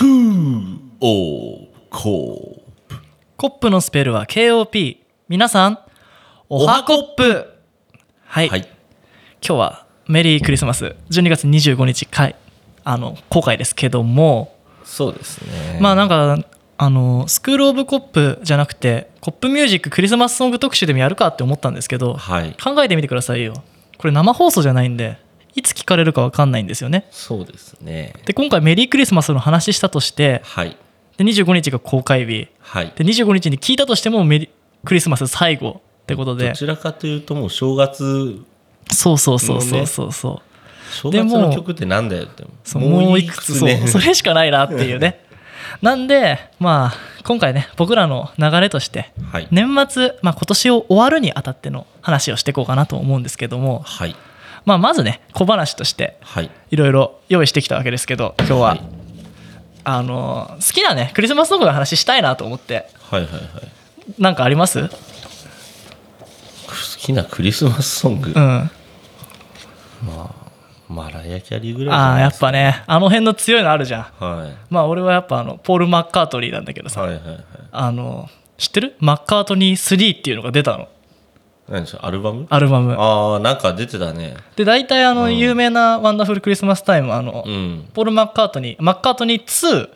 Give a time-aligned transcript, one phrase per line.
[0.00, 2.96] クーオーコー
[3.36, 4.96] コップのスペルは KOP
[5.28, 5.78] 皆さん
[6.48, 7.46] おはコップ。
[8.24, 8.60] はい、はい。
[8.60, 8.68] 今
[9.42, 10.96] 日はメリークリスマス。
[11.10, 12.34] 12月25日回
[12.82, 15.78] あの公開ですけども、そうですね。
[15.82, 16.46] まあなんか
[16.78, 22.56] あのスクール・オブ・コップじゃなくてコップミュージッククリスマスソング特集でもやるかって思ったんですけど、はい。
[22.58, 23.52] 考えてみてくださいよ。
[23.98, 25.18] これ生放送じゃないんで
[25.60, 27.06] いつ聞かれるか分かんないんですよね。
[27.10, 28.14] そうですね。
[28.24, 30.76] で今回メリークリスマスの話したとしてはい。
[31.16, 32.48] で25日が公開日。
[32.58, 32.92] はい。
[32.96, 34.50] で25日に聞いたとしてもメリ
[34.84, 36.48] クリスマス最後ってことで。
[36.48, 38.42] どちらかというともう正月
[38.90, 40.92] そうそうそうそうそうそう。
[40.92, 42.44] 正月の曲ってなんだよって。
[42.64, 43.86] そうもういくつそうね。
[43.86, 45.24] それしかないなっていうね。
[45.82, 49.48] なんでまあ今回ね僕らの流れとしてはい。
[49.50, 54.16] 年末、まあ、今年を終わるにあたっての話をしていこうかなと思うんですけども、はい
[54.64, 56.50] まあ、まずね小話としてはい。
[56.70, 58.80] いろいろ用意してきたわけですけど今日は、はい。
[59.82, 62.88] あの好きなねクリスマスソングの話したいなと思って。
[63.10, 63.42] はいはいはい。
[64.18, 64.88] なんかあります？
[64.88, 64.94] 好
[66.98, 68.70] きなクリスマスソング、うん。
[70.88, 74.24] マライア・キャリーぐらいああやっぱねあの辺の強いのあるじゃん。
[74.24, 74.56] はい。
[74.68, 77.44] まあ俺はやっぱあのポール・マッカートニーなんだけどさ、はいはいはい。
[77.72, 78.96] あの知ってる？
[78.98, 80.88] マッカートニー3っていうのが出たの
[81.70, 82.46] 何でしょうアルバム？
[82.50, 82.94] アルバム。
[82.98, 84.34] ああなんか出てたね。
[84.56, 87.88] で大体あの有名な「Wonderful Christmastime」あの、うん。
[87.94, 89.88] ポール・マッカートニーマッカートニー2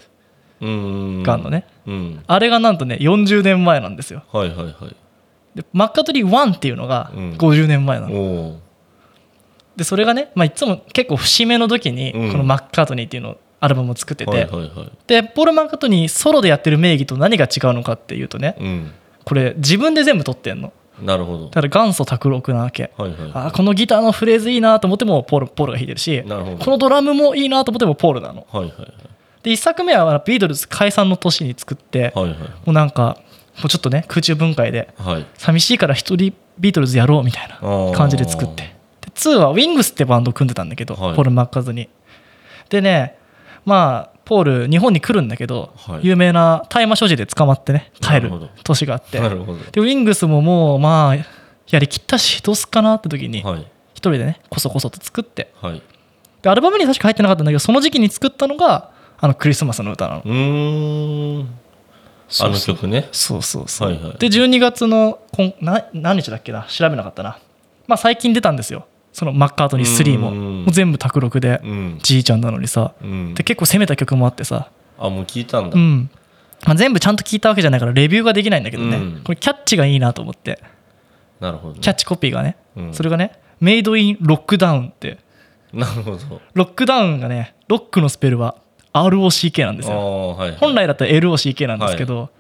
[0.61, 1.23] うん。
[1.25, 2.23] があるのね、うん。
[2.27, 4.23] あれがなんとね40年前なんですよ。
[4.33, 4.97] はいはいはい。
[5.57, 7.33] でマッカートニー1っていうのがうん。
[7.33, 8.59] 50年前なの、
[9.77, 12.31] でそれがね、まあ、いつも結構節目の時にうん。
[12.31, 14.91] このマッカートニーっていうのをアルバムを作ってて、はいはいはい。
[15.09, 18.93] でポール・マッカートニーソロでやってる名義と何が違うのかっていうとねうん。
[19.25, 21.45] これ自分で全部撮ってんのなるほど。
[21.47, 22.93] だから元祖卓録なわけ。
[22.97, 26.57] はいはいあーこのギターのフレーズいいなと思ってもポールポールが弾いてるしなるほど。
[26.59, 28.47] このドラムもいいなと思ってもポールなの。
[28.51, 28.93] はいはいはい。
[29.43, 32.39] で1作目はビートルズ解散の年に作ってもはいはい。
[32.67, 33.19] うなんか
[33.59, 35.27] もうちょっとね空中分解ではい。
[35.37, 37.59] 寂しいから一人ビートルズやろうみたいな
[37.93, 38.75] 感じで作って。
[39.01, 41.17] で2はウィングスってバンドを組んでたんだけど、はい。
[41.17, 41.89] ポール・マッカーズに。
[42.69, 43.19] でね
[43.65, 46.01] まあポール日本に来るんだけど、はい。
[46.03, 48.31] 有名な大麻所持で捕まってね帰る
[48.63, 49.21] 年があって。
[49.21, 49.59] なるほど。
[49.59, 51.17] でウィングスももうまあ
[51.71, 53.61] やりきったしどうすっかなって時にはい。
[53.95, 55.53] 一人でねこそこそと作って。
[55.61, 55.83] はい。
[56.43, 60.23] でアルバムに確か入ってなかったんだけどその時期に作ったのがあのクリスマスの歌なの。
[60.25, 61.59] うーん。
[62.41, 63.09] あの曲ね。
[63.13, 66.65] そうそうそう、はいはいで12月のこんな何日だっけな？
[66.65, 67.39] 調べなかったな。
[67.87, 70.65] まあ最近出たんですよそのマッカートニー3もうん。
[70.65, 71.99] もう全部卓録でうん。
[72.03, 72.95] じいちゃんなのにさ。
[73.01, 73.35] うん。
[73.35, 74.69] で結構攻めた曲もあってさ。
[74.99, 75.77] あもう聞いたんだ。
[75.77, 76.11] うん、
[76.67, 79.21] まあ、全部ちゃんと聞いたわけじゃないからレビューができないんだけどね、うん。
[79.25, 80.61] これキャッチがいいなと思って。
[81.39, 81.81] なるほどね。
[81.81, 82.95] キャッチコピーがね、うん。
[82.95, 85.19] それがねメイドインロックダウンって
[85.73, 86.41] なるほど。
[86.55, 88.57] ロックダウンがねロックのスペルは
[88.93, 92.31] ROCK なんですあよ本来だったら LOCK なんですけど、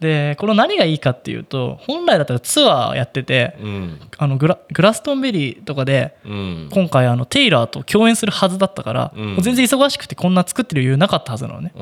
[0.00, 4.00] でこの何がいいかっていうと本来だったらツアーやっててうん。
[4.16, 6.68] あのグラグラストンベリーとかでうん。
[6.72, 9.36] 今回あのテイラーと共演するはずだったから、うん。
[9.40, 11.72] 全然忙しくてこんな作ってる余裕なかったはずなのね。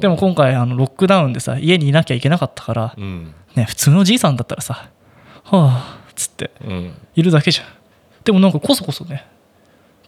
[0.00, 3.34] でも今回あのロックダウンでさ家にいなきゃいけなかったから、うん。
[3.54, 4.90] ね、普通のじいさんだったらさ
[5.44, 6.92] 「はあ」っつってうん。
[7.14, 7.66] いるだけじゃん。
[8.24, 9.26] でもなんかこそこそね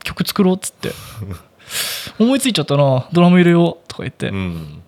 [0.04, 0.90] 曲作ろうっつって。
[2.18, 4.82] 思いついちゃったなドラム入れようとか言って、うん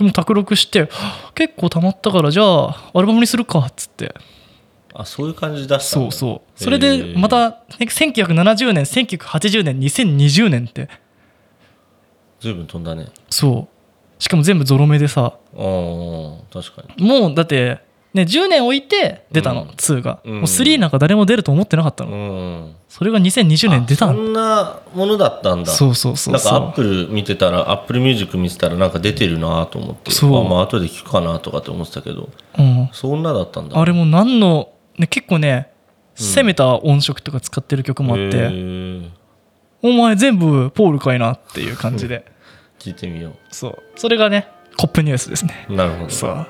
[0.00, 0.88] でも卓録しては
[1.28, 4.14] あ結構たまったからじゃあアルバムにするかっつって。
[4.94, 6.62] あそういう感じ出したそうそう。
[6.62, 10.88] それでまた1970年1980年2020年って。
[12.40, 13.08] 随分飛んだね。
[13.28, 13.68] そ
[14.18, 14.22] う。
[14.22, 15.20] しかも全部ゾロ目でさ。
[15.22, 15.32] ああ
[16.50, 17.06] 確かに。
[17.06, 17.84] もうだって
[18.14, 19.68] ね10年置いて出たの、うん。
[19.68, 20.34] 2が、うん。
[20.34, 22.76] もう3なんか誰も出ると思ってなかったの、うん。
[22.88, 24.12] それが2020年出たの。
[24.12, 25.70] あそんなものだったんだ。
[25.70, 30.46] そうそうそうなんかそうアップル見てたら Apple Music 見てたらなんか出てるなと思ってそう。
[30.46, 32.28] あまあ後で聞くかなとかって思ってたけど。
[32.58, 33.78] うん、そんなだったんだ。
[33.78, 35.70] あれも何の、ね、結構ね
[36.14, 39.10] 攻めた音色とか使ってる曲もあって、へー
[39.82, 42.24] お前全部ポールかいなっていう感じで。
[42.78, 43.82] 聞いてみよそう。
[43.96, 45.66] それがねコップニュースですね。
[45.68, 46.10] うなるほど。
[46.10, 46.46] そう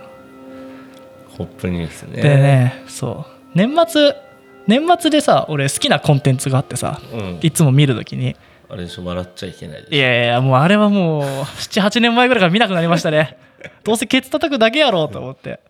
[1.41, 2.23] ホップニュースね。
[2.23, 3.27] でねそう。
[3.55, 4.15] 年末
[4.67, 7.39] 年末でさ俺好きなコンテンツがあってさうん。
[7.41, 8.37] いつも見るときに。
[8.69, 9.97] あれでしょ笑っちゃいけないでしょ。
[9.97, 13.39] いやいやもうあれはもう78年前ぐらいから見なくなりましたね。
[13.85, 15.61] どうせケツ叩くだけやろうと思って。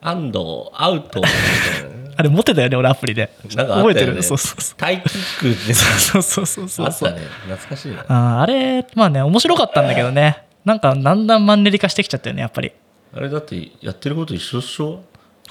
[0.00, 0.38] 安藤
[0.74, 1.22] アウト
[2.18, 3.30] あれ持ってたよね俺アプリで。
[3.54, 3.82] なんかね。
[3.82, 4.22] 覚えてる？
[4.22, 4.76] そうそうそう。
[4.78, 7.08] タイキックってそうそうそうそうそう。
[7.08, 7.26] あったね。
[7.46, 8.04] 懐かしいな。
[8.08, 10.44] あーあれまあね面白かったんだけどね。
[10.64, 12.72] なんかだんだんマンネリ化してきちゃったよねやっぱり
[13.14, 15.02] あれだってやってること一緒っしょ？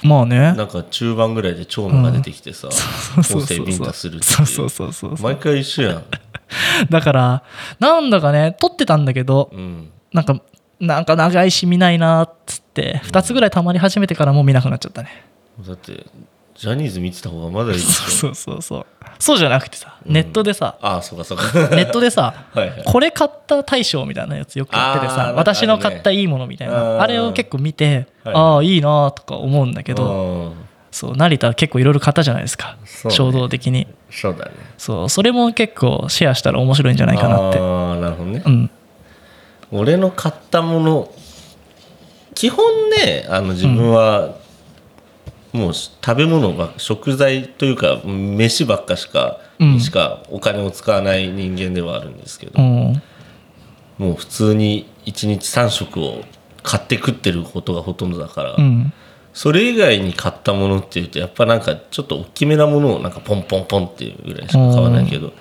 [0.02, 0.52] まあね。
[0.54, 3.76] なんか中盤ぐらいで長野が出てきてさそうそう音声ビンそう。
[3.78, 6.04] そうタするっていそうそうそうそう毎回一緒やん。
[6.90, 7.42] だから
[7.80, 9.90] なんだかね撮ってたんだけどうん。
[10.12, 10.40] なんか
[10.78, 15.24] なんか長いし見ないなっつって2つぐらいたまり始めてからもう見なくなっちゃったね。
[15.66, 16.04] だって
[16.56, 18.86] ジャニーズ見てた方がまだいい そうそうそう
[19.18, 19.38] そう。
[19.38, 21.44] じゃなくてさネットでさ、ああそうかそうか。
[21.74, 22.82] ネットでさ はいはい。
[22.84, 30.52] これ買った大賞みたいなやつよくやっててさ私の買ったいいものみたいうんなあれを結構見てはいああいいなとか思うんだけどうん。
[30.90, 33.10] そう成田は結構いろいろ買ったじゃないですかね。
[33.10, 33.86] 衝動的に。
[34.10, 34.52] そうだね。
[34.78, 37.58] そうそれも結構シェアしたら面白いんじゃないかなって。
[37.58, 38.42] ああなるほどね。
[38.44, 38.70] うん。
[39.72, 41.10] 俺の買ったもの
[42.34, 44.30] 基本ねあの自分は、
[45.56, 49.80] もう食べ物ば食材というか飯ばっかしか、うん。
[49.80, 53.02] しかお金を使わない人間ではあるんですけど、うん。
[53.98, 56.22] もう普通に1日3食を
[56.62, 58.92] 買って食ってることがほとんどだから、うん。
[59.32, 65.34] それ以外に買ったものっていうとやっぱなんかちょっと大きめなものをなんかポンポンポンっていうぐらいしか買わないけど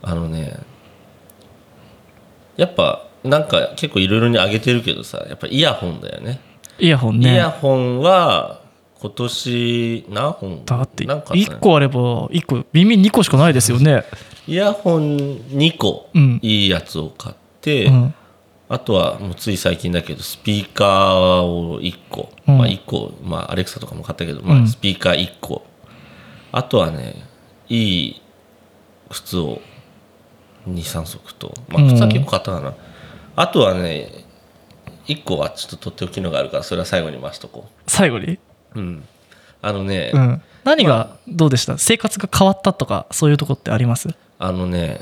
[0.00, 0.56] あのね
[2.56, 6.40] やっぱなんか結構いろいろにあげてるけどさやっぱイヤホンだよね。
[6.78, 8.61] イヤホンイヤねホンは
[9.02, 10.64] 今年何本？
[10.64, 11.42] だってなんかあったね。
[11.42, 14.04] 1個あれば1個耳2個しかないですよね。
[14.46, 16.38] イヤホン2個うん。
[16.40, 18.14] いいやつを買って、うん。
[18.68, 22.58] あとはもうつい最近だけどスピーカーを1個、うん。
[22.58, 24.68] まあ1個、まあ、アレクサとかも買ったけど、まあ、うん。
[24.68, 25.66] スピーカー1個、
[26.52, 27.26] あとはね
[27.68, 28.22] いい
[29.10, 29.60] 靴を
[30.68, 32.74] 23足と、まあ、靴は結構買ったかな、
[33.34, 34.24] あとはね
[35.06, 38.38] 1個はちょっととっておきのがあるからそれは最後に回しとこ最後に、
[38.74, 39.04] う、うん、
[39.60, 41.78] あのね、うん、何がどうでした？
[41.78, 44.08] 生活が変わったとかそういうとこってあります？
[44.38, 45.00] あのね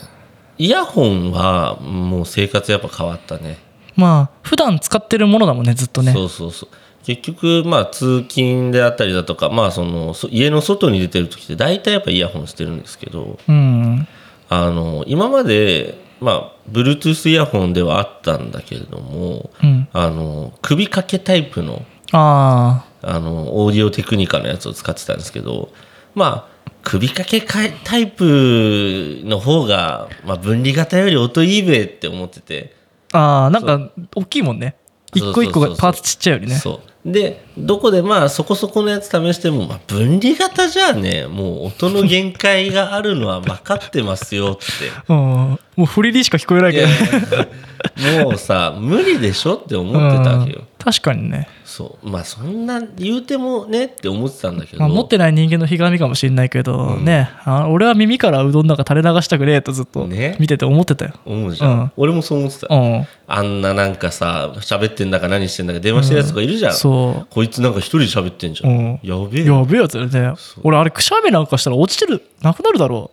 [0.58, 3.58] イヤホンはもう生活やっぱ変わったね。
[3.96, 6.12] まあ普段使ってるものだもんねずっとね。
[6.12, 6.68] そうそうそう。
[7.02, 14.06] 結局まあ通勤であったりだとかまあそのそ家の外に出てる時って大体やっぱイヤホンしてるんですけどうん。
[14.50, 19.88] あの今までまあ Bluetooth イヤホンではあったんだけれどもうん。
[19.94, 21.82] あの首掛けタイプの
[22.12, 25.70] ああのオーディオテクニカのやつを使ってたんですけど
[26.14, 32.74] まあ首掛けタイプの方が、まあ、分離型より音いいべって思ってて。
[33.12, 34.76] あああなんか大きいもんね。
[35.14, 36.54] 一個一個がパーツちっちゃいよりね。
[36.54, 36.90] そう。
[37.12, 44.64] でどこでまあそこそこのやつ試しても、まあ、分離型じゃあねもう音の限界があるのは分かってますよって。
[45.08, 45.16] うん。
[45.16, 50.60] もう振りにしか聞こえないけどもうさ無理でしょって思ってたわけよ。
[50.60, 52.08] うん確かにね、そう。
[52.08, 57.28] まあそんな言うてもねって思ってたんだけど、まあ、持ってない人間のひがみかもしれないけど、ね。
[57.44, 60.38] あ俺は耳からうどんなんか垂れ流したくねえとずっとね。
[60.40, 61.92] 見てて思ってたよ、思うじゃん、うん。
[61.98, 63.06] 俺もそう思ってた、うん。
[63.26, 69.00] あんななんかさ喋ってんだか何してんだか電話してるやつとかいるじゃん、そこいつなんか一人で喋ってんじゃん、うん。
[69.02, 69.42] やべえ。
[69.42, 70.38] うやべえやつだよね。
[70.62, 73.10] 俺あれくしゃみなんかしたら落ちてるなくなるだろ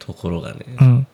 [0.00, 1.06] ところがね、ううん。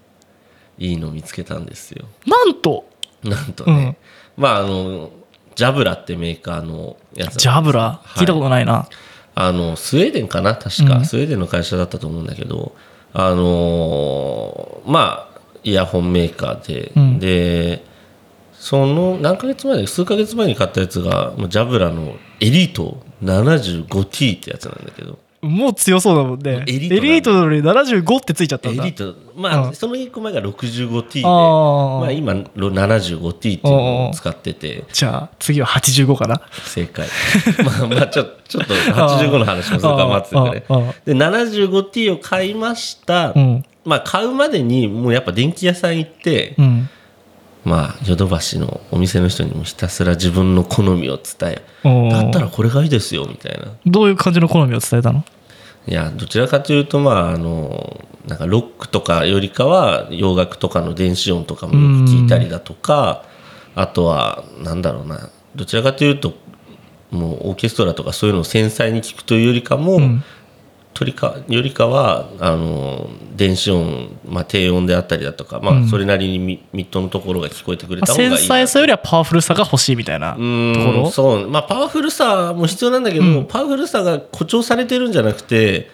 [0.78, 2.06] いいの見つけたんですよ。
[2.26, 2.88] なんと。
[3.22, 3.98] なんとね、
[4.36, 5.10] まああの
[5.58, 7.38] ジャブラってメーカーのやつ。
[7.38, 8.00] ジャブラ？
[8.14, 8.88] 聞いたことないな、
[9.34, 10.54] あのスウェーデンかな？
[10.54, 11.04] 確か、うん。
[11.04, 12.76] スウェーデンの会社だったと思うんだけど。
[13.12, 17.18] あのーまあイヤホンメーカーで、うん。
[17.18, 17.84] で
[18.52, 26.64] その何ヶ月前だ数ヶ月前に買ったやつがジャブラのエリート 75T ってやつなんだけどもう強そうだもんね。
[26.66, 28.82] エリートなんだエリートなのに75ってついちゃったんだ。
[28.82, 29.16] エリート。
[29.36, 29.74] まあ、うん。
[29.74, 34.84] その1個前が 65T でまあ、今 75T っていうのを使ってて。
[34.92, 36.42] じゃあ次は85かな。
[36.64, 37.06] 正解。
[37.64, 40.74] まあまあちょちょっと85の話もするから待っててく
[41.06, 43.64] れで 75T を買いました、うん。
[43.84, 46.90] まあ買うまでにもうやっぱ電気屋さん行って、うん
[47.68, 53.68] まあヨドバシのお店の人にもひたすら自分の好みを伝えだったらこれがいいですよみたいな。
[53.84, 55.22] どういう感じの好みを伝えたの
[55.86, 63.24] いやどちらかというとまああのなんかロックとかよりかは洋楽とかの電子音とかもよく聞いたりだとか
[63.74, 65.30] あとはなんだろうな。
[65.54, 66.34] どちらかというと
[67.10, 70.24] もうオーケストラとかそういうのを繊細に聞くというよりかも、ん
[71.14, 81.10] かよりかはあの電子音、まあ、低音であったりだとか、まあ、それなりにミ,、ミッドのところが聞こえてくれまあた方がいいな繊細さよりはパワフルさが欲しいみたいなところ？
[81.10, 81.48] そう。
[81.48, 85.90] まあパワフルさも必要なんだけど、パワフルさが誇張されてるんじゃなくて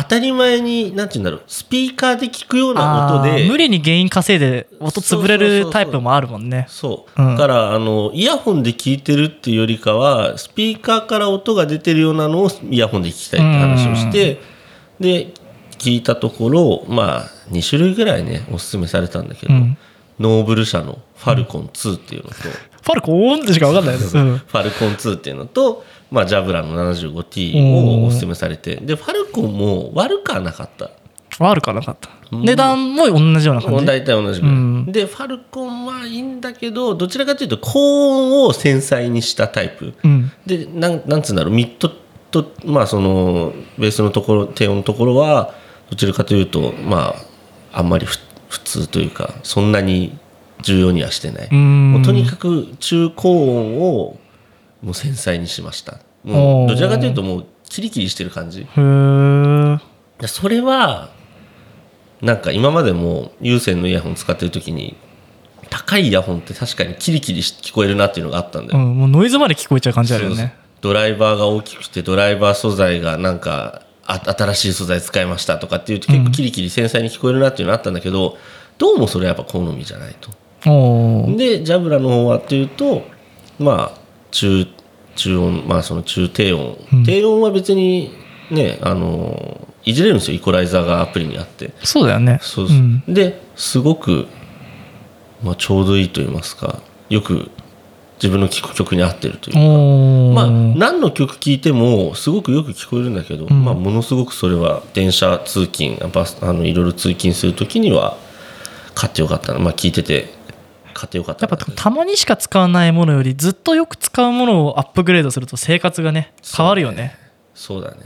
[0.00, 6.66] 当たり前になんて言うんだろうスピーカーで聞くような音で無理に原因稼いで音潰れるタイプもあるもんね。
[6.68, 7.36] そう、うん。
[7.36, 14.40] だからあのイヤホンで聞いてるっていうよりかはスピーカーから音が出てるようなのをイヤホンで聞きたいって話をして、
[15.00, 15.32] で
[15.78, 19.76] 聞いたところまあ2種類ぐらいねおすすめされたんだけど、うん
[20.18, 22.36] ノーブル社のファルコン2っていうのと、
[22.82, 24.38] ファルコンってしか分かんないです、うん。
[24.38, 30.90] ファルコン2っていうのと、まあ、ジャブラの 75T をおすすめされてでファルコンも悪くはなかった。
[31.38, 32.10] 悪くはなかった。
[32.32, 32.44] うん。
[32.44, 33.86] 値段も同じような感じ。
[33.86, 34.92] 大体同じぐらい、うん。
[34.92, 39.94] でファルコンはいいんだけどどちらかというと高音を繊細にしたタイプ。
[40.02, 40.32] うん。
[40.46, 41.54] でなんなんつうんだろう。
[41.54, 41.90] ミッド
[42.30, 45.54] とまあそのベースのところ低音のところは
[45.90, 47.14] どちらかというとま
[47.72, 48.18] ああんまりふ
[48.48, 50.18] 普通というかそんなに
[50.62, 51.92] 重要にはしてない、うん。
[51.92, 54.18] もうとにかく中高音を
[54.82, 55.98] もう繊細にしました。
[56.24, 58.62] もうどちらかというともうキリキリしてる感じ。
[58.62, 59.78] へえ
[60.20, 61.10] でそれは
[62.20, 64.96] なんか今までも有線のイヤホン使ってる時に
[65.70, 70.54] 高いイヤホンって確かにキリキリし聞こえるなっていうのがあったんだよ、うんもうノイズまで聞こえちゃう感じあるよね。
[70.80, 78.38] ドライバーが大きくてドライバー素材がなんかあ新しい素材使いましたとかっていうと結構キリキリ繊細に聞こえるなっていうのがあったんだけど、
[78.78, 80.30] どうもそれはやっぱ好みじゃないと。
[81.36, 83.02] でジャブラの方はっていうと
[83.58, 83.98] まあ
[84.30, 84.66] 中
[85.14, 87.04] 中音まあその中低音、うん。
[87.04, 88.12] 低音は別に
[88.50, 90.36] ねあのいじれるんですよ。
[90.36, 91.72] イコライザーがアプリにあって。
[91.82, 92.38] そうだよね。
[92.42, 93.02] そうそう、ん。
[93.06, 94.26] ですごく、
[95.42, 97.50] まあ、ちょうどいいと言いますかよく
[98.22, 100.34] 自分の聴く曲に合ってるというか。
[100.34, 103.64] まあ何の曲聴いてもすごくよく聞こえるんだけど、ん。
[103.64, 108.16] まあ、ものすごくそれは電車通勤バスあのいろいろ通勤する時には
[108.94, 109.60] 買ってよかったな。
[109.60, 110.34] まあ聞いてて
[110.94, 111.50] 買ってよかったな。
[111.50, 117.16] やっぱたまにしか使わないものよりずっとよく使うものをアップグレードすると生活がね変わるよね。
[117.54, 117.98] そうだね。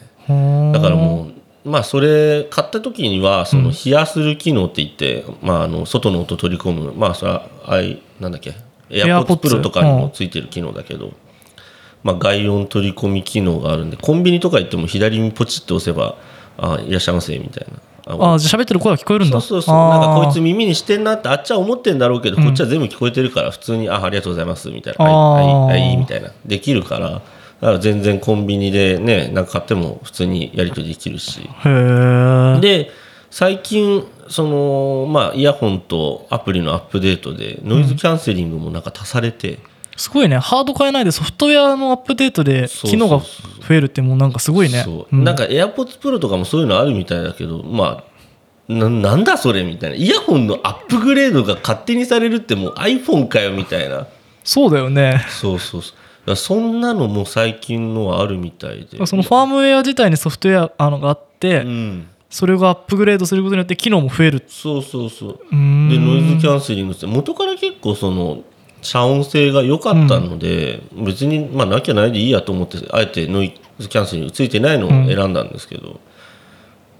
[0.72, 1.30] だからも
[1.64, 8.54] うまあそれ買った時にはその冷やする機能って言って、まあ、あの外の音取り込むまあそれはあいなんだっけ
[8.92, 11.12] AirPods Pro とかにもついてる機能だけど、
[12.04, 16.16] まあ、外音取り込み機能があるんでコンビニとか行っても左にポチッと押せば
[16.58, 17.78] 「あいらっしゃいませ」みたいな。
[18.04, 19.40] あじゃあ喋ってる声は聞こえるんだ。
[19.40, 25.34] そうそうなんかこいつ耳にしてんなってあっちは思ってんだろうけど、こっちは全部聞こえてるから普通に「あありがとうございます」みたいな「あー。
[25.34, 26.30] はいはいはい」みたいな。
[26.44, 27.22] できるからだか
[27.60, 31.48] ら全然コンビニでねなんか買っても普通にやり取りできるし。
[32.60, 32.90] で
[33.32, 39.58] 最近そのまあイヤホンとアプリのアップデートでノイズキャンセリングもなんか足されて、
[39.96, 40.36] すごいね。
[40.36, 43.20] ハード変えないでソフトウェアのアップデートで機能が
[43.66, 44.82] 増えるってもうなんかすごいね。
[44.82, 45.16] そう。
[45.16, 45.24] うん。
[45.24, 48.04] なんか AirPods Pro とかもそういうのあるみたいだけどま
[48.68, 49.96] あななんだそれみたいな。
[49.96, 54.06] イヤホンのアップグレードが勝手にされるってもう iPhone かよみたいな。
[54.44, 55.24] そうだよね。
[55.30, 55.94] そうそうそ
[56.26, 56.36] う。
[56.36, 59.06] そんなのも最近のはあるみたいで。
[59.06, 64.42] そのファームウェア自体にソフトウェアあのがあって、うんそれがアップグレードすることによって機能も増える。
[64.48, 65.38] そうそうそう。
[65.50, 68.42] でノイズキャンセリングって元から結構その
[68.80, 76.00] 遮音性が良かったので、別にまあなきゃないでいいやと思ってあえてノイズキャンセリングついてないのを選んだんですけど、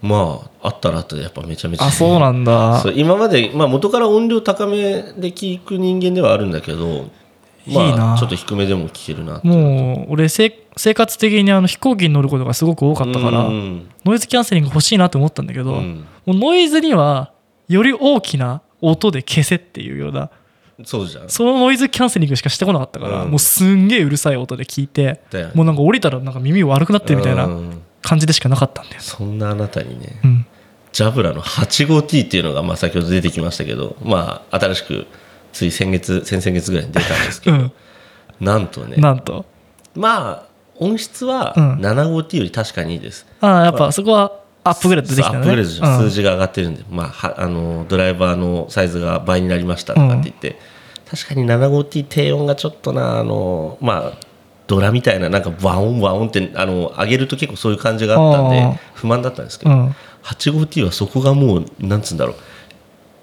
[0.03, 1.87] まああったらあったでやっぱめちゃめちゃ。
[1.87, 2.83] あそうなんだ。
[2.93, 4.77] 今まで、まあ、元から音量高め
[5.17, 7.09] で聞く人間ではあるんだけど
[7.65, 8.15] まあいいな。
[8.19, 13.89] ちょっと低めでも聞けるなもう俺せ生活的にあの飛行機に乗ることがすごく多かったからうん。
[14.05, 16.05] ノイズキャンセリング欲しいなって思ったんだけど、うん。
[16.25, 17.31] もうノイズには
[17.67, 20.29] より大きな音で消せっていうような
[20.83, 21.29] そうじゃん。
[21.29, 23.29] そのノイズキャンセリングしかしてこなかったから、うん。
[23.29, 25.51] もうすんげえうるさい音で聞いてね。
[25.53, 27.81] もうなんか降りたらなんか耳悪くなってるみたいなうん。
[28.03, 30.45] 感じでしかなかったんだよ、そんなあなたにねうん、
[30.91, 35.07] ジャブラの 85T っていうのがまあ先ほど出てきましたけどまあ新しく
[35.53, 37.71] つい先月先々月ぐらいに出たんですけど、 うん。
[38.41, 39.45] なんとねなんと。
[39.95, 40.52] まあ
[40.83, 41.75] 音質はうん。
[41.79, 46.09] 75T より確かにいいです、ああやっぱそこはアップグレードできたそうアねップグレードうん。
[46.09, 50.57] 数字が上がってるんで、まあ、はあのドライバーのサイズが倍になりましたとかって言って、
[51.09, 54.17] 確かに 75T 低音がちょっとなあのまあ
[54.67, 59.95] ドラみたいななんかワオンワオンってあの上げると結構そういう感じがあったんで不満だったんですけど、うん。
[60.23, 62.35] 85T はそこがもうなんつうんだろう。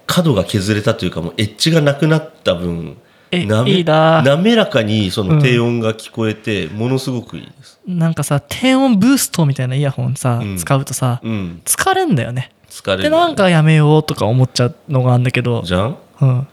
[0.05, 3.10] 角が削れたというかもうエッジがなくなった分え
[3.47, 4.21] なめいいな。
[4.21, 7.79] 滑らかにその低音が聞こえてものすごくいいです。
[7.87, 10.57] なんかさ低音ブーストみたいなイヤホンさ、うん。
[10.57, 12.51] 使うとさうん、疲れんだよね。
[12.69, 15.61] 疲れるでなんかやめようとか思っちゃうのがあるんだけど。
[15.63, 15.97] じゃん？
[16.21, 16.47] うん。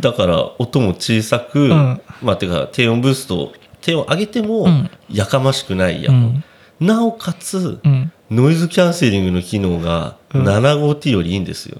[0.00, 2.00] だから音も小さく、ん。
[2.22, 4.90] まあてか低音ブースト低音上げてもうん。
[5.10, 6.44] やかましくないイヤホン、
[6.80, 6.86] うん。
[6.86, 8.12] なおかつうん。
[8.30, 10.48] ノイズキャンセリングの機能がうん。
[10.48, 11.78] 75T よりいいんですよ。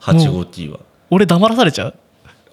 [0.00, 0.80] 85T は。
[1.10, 1.94] 俺黙らされちゃう？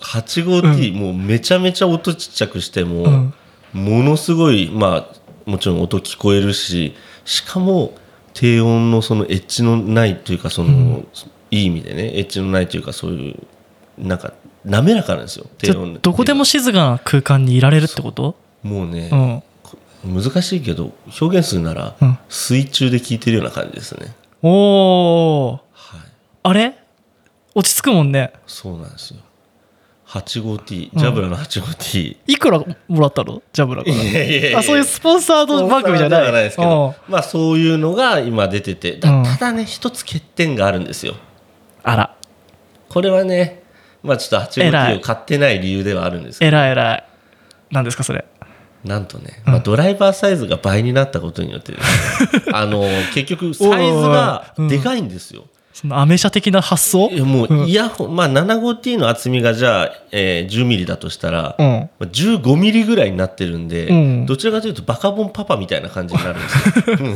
[0.02, 3.34] 85T、もうめちゃめちゃ音ちっちゃくしても、うん。
[3.74, 7.94] ものすごいまあもちろん音聞こえるししかも
[8.34, 11.04] 低音のそのエッジのないというかその、
[11.52, 16.00] いい意味でねエッジのないというかそういうなんか滑らかなんですよ低音。
[16.02, 18.36] どこでも静かな空間にいられるってこと？
[18.64, 19.10] もうね
[20.06, 20.24] う、ん。
[20.24, 22.18] 難しいけど表現するなら、うん。
[22.30, 24.16] 水中で聞いてるような感じですね。
[24.42, 26.02] おおはい。
[26.44, 26.78] あれ？
[27.54, 28.32] 落ち着くもんね。
[28.46, 29.20] そうなんですよ
[30.08, 32.66] 85T ジャブラの 85T、いくらも
[33.02, 33.42] らったの？
[33.52, 36.32] ジャブラかいやいやいやらあそういうスポンサード番組じゃない。
[36.32, 38.98] ないですけどまあそういうのが今出てて。
[38.98, 39.24] だうん。
[39.24, 41.14] ただね一つ欠点があるんですよ。
[41.14, 41.20] うん
[41.84, 42.16] あら。
[42.90, 43.64] これはね
[44.02, 46.48] まあちょっと偉 85T いを買ってない理由ではあるんですけど。
[46.48, 47.04] えらいえらい。
[47.72, 48.24] 何ですかそれ？
[48.86, 51.80] なんとね、まあ、ドライバーサイズが倍になったことによってね。
[52.54, 52.84] あの
[53.14, 55.44] 結局サイズがでかいんですよ。
[55.80, 57.12] そのアメ車的な発想？
[57.12, 61.66] いやもうイヤホン、まあ 75T の厚みがじゃあ、えー、10ミリだとしたら、うん。
[61.66, 64.26] まあ15ミリぐらいになってるんで、うん。
[64.26, 66.98] どちらかというとバカボンパパみたいな感じになるんですよ。
[67.00, 67.16] うん。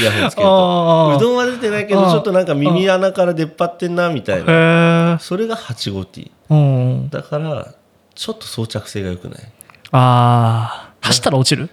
[0.00, 1.16] イヤホンつけると。
[1.18, 5.18] うどんは出てないけど、ちょっとなんか耳穴から出っ張ってんなみたいへな。
[5.20, 6.30] えそれが 85T。
[6.48, 7.08] うん。
[7.10, 7.74] だから、
[8.14, 9.38] ちょっと装着性が良くない？
[9.90, 11.70] ああ走ったら落ちる？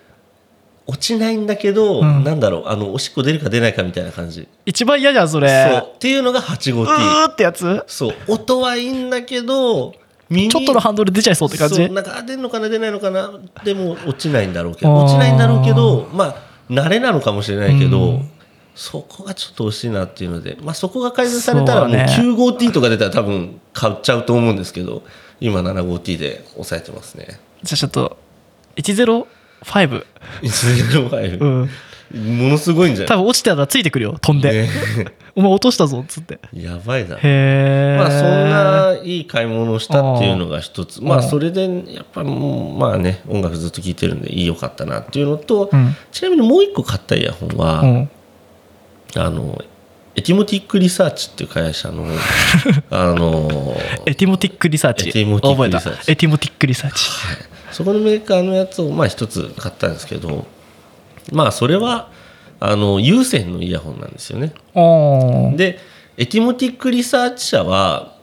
[0.90, 2.24] 落ちないんだけど、うん。
[2.24, 4.48] なんだろう、あの、おしっこ出るか出ないかみたいな感じ。
[4.66, 5.48] 一番嫌じゃんそれ。
[5.70, 5.92] そう。
[5.96, 6.84] っていうのが 85T。
[6.84, 7.84] うーってやつ？
[7.88, 8.16] そう。
[8.28, 9.94] 音はいいんだけど、
[10.30, 11.76] 耳ちょっとのハンドル出ちゃいそうって感じ？
[11.76, 11.90] そう。
[11.94, 13.32] なんかあ出るのかな出ないのかな？
[13.64, 14.96] でも落ちないんだろうけど。
[14.96, 16.36] 落ちないんだろうけどまあ
[16.70, 18.30] 慣れなのかもしれないけど、うん。
[18.76, 22.06] そこがちょっと惜しいなっていうので、まあ、そこが改善されたらもうそうね
[22.36, 25.04] 95T とか出たら多分買っちゃうと思うんですけど
[25.42, 27.40] 今 75T で抑えてますね。
[27.62, 28.18] じゃあちょっと
[29.64, 30.06] 105
[30.44, 31.70] 105うん。
[32.40, 33.08] ものすごいんじゃない？
[33.08, 34.70] 多分落ちてたらついてくるよ飛んで、ね。
[35.36, 36.40] お前落としたぞっつって。
[36.54, 37.18] やばいな。
[37.18, 41.04] へえまあそんないい買い物をしたっていうのが一つ。
[41.04, 45.96] まあうんそれでやっぱもうまあね音楽ずっと聴いてるんでいいよかったなっていうのと、うん。
[46.12, 48.10] ちなみにもう一個買ったイヤホンは、うん。
[49.16, 49.62] あの
[50.16, 52.06] エティモティックリサーチっていう会社の
[52.90, 53.76] あの
[54.08, 56.12] Etymotic Research。Etymotic 覚えた Research。
[56.12, 57.06] Etymotic Research
[57.72, 60.46] そこのメーカーのやつをまあ一つ買ったんですけど
[61.32, 62.12] まあそれは
[62.60, 64.54] あの有線のイヤホンなんですよね。
[65.56, 65.80] で
[66.18, 68.18] Etymotic Research 社は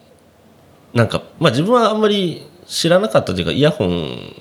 [0.93, 3.91] なんか、まあ、自分はあんまり知らなかったというかイヤホン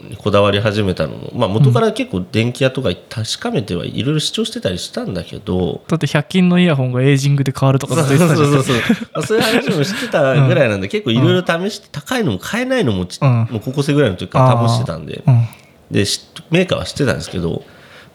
[0.10, 8.76] にこだわり始めたのも、まあ、元から結構電気屋とか確かめてはいろいろ主張してたりしたんだけど、だって100均のイヤホンがエイジングで変わるとかそうそうそうそう。
[9.24, 13.48] そういう話もしてたぐらいなんで、結構いろいろ試して高いのも買えないのもち、うん。
[13.52, 15.48] もう高校生ぐらいの時から試してたんでうん。
[15.92, 17.64] でしメーカーは知ってたんですけど、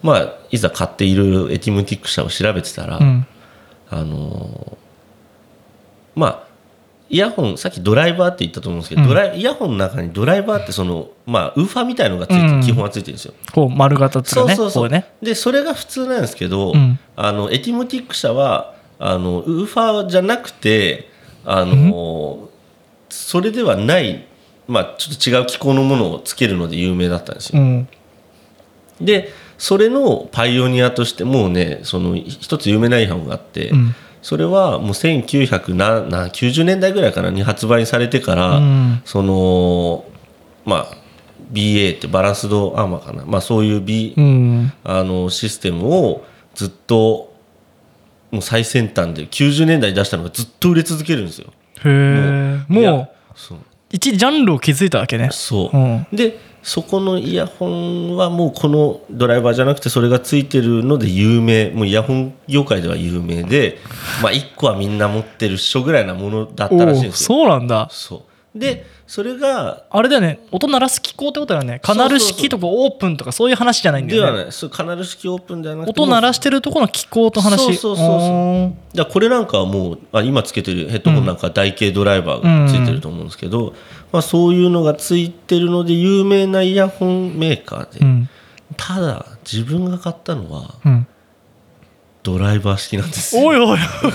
[0.03, 3.25] まあ、いざ買っていろいろエティモティック社を調べてたら、うん。
[3.89, 4.81] あのー
[6.15, 6.50] まあ
[7.11, 9.07] イヤホンさっきドライバーって言ったと思うんですけど、うん。
[9.09, 12.61] ドライイヤホンの中にドライバーってその、まあ、ウーファーみたいのがついて、うん。
[12.61, 13.33] 基本はついてるんですよ。
[13.51, 14.89] こう丸型っていうかねそうそうそう。
[14.89, 15.11] ね。
[15.21, 16.97] でそれが普通なんですけど、うん。
[17.17, 21.09] あのエティモティック社はあのウーファーじゃなくて
[21.43, 22.49] あの、
[23.09, 24.25] それではない、
[24.67, 27.61] まあ、ちょっと違う機構のものをつけるので有名だったんですよ。
[27.61, 27.87] うん。
[29.01, 39.01] でそれのパイオニアとしてもうねその一つ有名なイヤホンがあって、うんそれはもう1990年代ぐらいかなに発売されてから、うん。
[39.05, 40.05] その
[40.65, 40.97] まあ
[41.51, 44.73] BA ってバランスドアーマーかな、まあ、そういう B、うん。
[44.83, 47.33] あのシステムをずっと
[48.29, 51.47] もう最先端で90年代に出したのがずっと売れ続けるんですよ。
[51.83, 53.55] へえもう。
[53.93, 55.29] 一ジャンルを築いたわけね。
[55.31, 56.07] そう、うん。
[56.13, 61.69] でそこのイヤホンはもうこのドライバーじゃなくてそれがついてるので有名。
[61.71, 63.79] もうイヤホン業界では有名で、
[64.21, 67.37] まあ、1個はみんな持ってるっしょぐらいなものだったらしいんおですよ。
[67.37, 67.87] そうなんだ。
[67.91, 68.21] そう。
[68.53, 70.39] でそれがあれだよね。
[70.51, 71.79] 音鳴らす機構ってことだよね。
[71.81, 74.51] カナル式とかオープンとかそういう話じゃないんだではよねない。
[74.51, 78.97] そうカナル式オープンではなくて音鳴らしてるところの機構と話そうそうそうそう。
[78.97, 83.73] だこれなんかはもうあ今つけてるヘッドホンなんかは台形ドライバーがついてると思うんですけど、
[84.11, 88.29] まあ、そういうのがついてるので有名なイヤホンメーカーで、うん。
[88.77, 91.07] ただ自分が買ったのはうん。
[92.23, 93.45] ドライバー式なんですよ。
[93.45, 93.63] おいおい。
[93.63, 94.11] おいおいちょ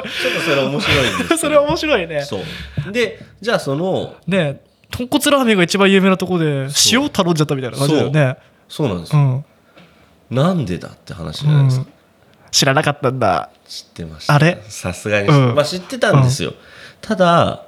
[0.00, 2.22] っとそれ面白いんです それは面白いね。
[2.22, 2.40] そ
[2.88, 2.92] う。
[2.92, 8.36] でじゃあそのねえ豚骨ラーメンが一番有名なとこで塩頼んじゃったみたいな感じだよね。
[8.68, 8.88] そう。
[8.88, 9.44] なんですよ、うん。
[10.30, 11.86] なんでだって話じゃないですか、
[12.50, 13.50] 知らなかったんだ。
[13.68, 14.34] 知ってました。
[14.34, 14.60] あれ？
[14.68, 15.54] さすがに、うん。
[15.54, 16.54] まあ、知ってたんですよ、
[17.00, 17.62] ただ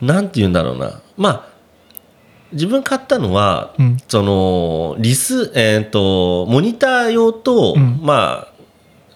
[0.00, 1.00] なんて言うんだろうな。
[1.16, 1.48] まあ
[2.52, 3.98] 自分買ったのは、うん。
[4.08, 8.00] そのリスえっ、とモニター用と、うん。
[8.02, 8.52] まあ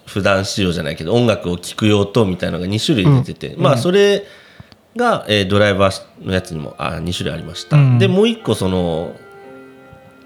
[0.05, 3.63] 普段仕様じゃないけど音楽を聴く用とみたいなのが2種類出てて、うん。
[3.63, 4.25] まあそれ
[4.95, 7.97] が、えードライバーのやつにもあ2種類ありました、うん。
[7.99, 9.15] でもう1個その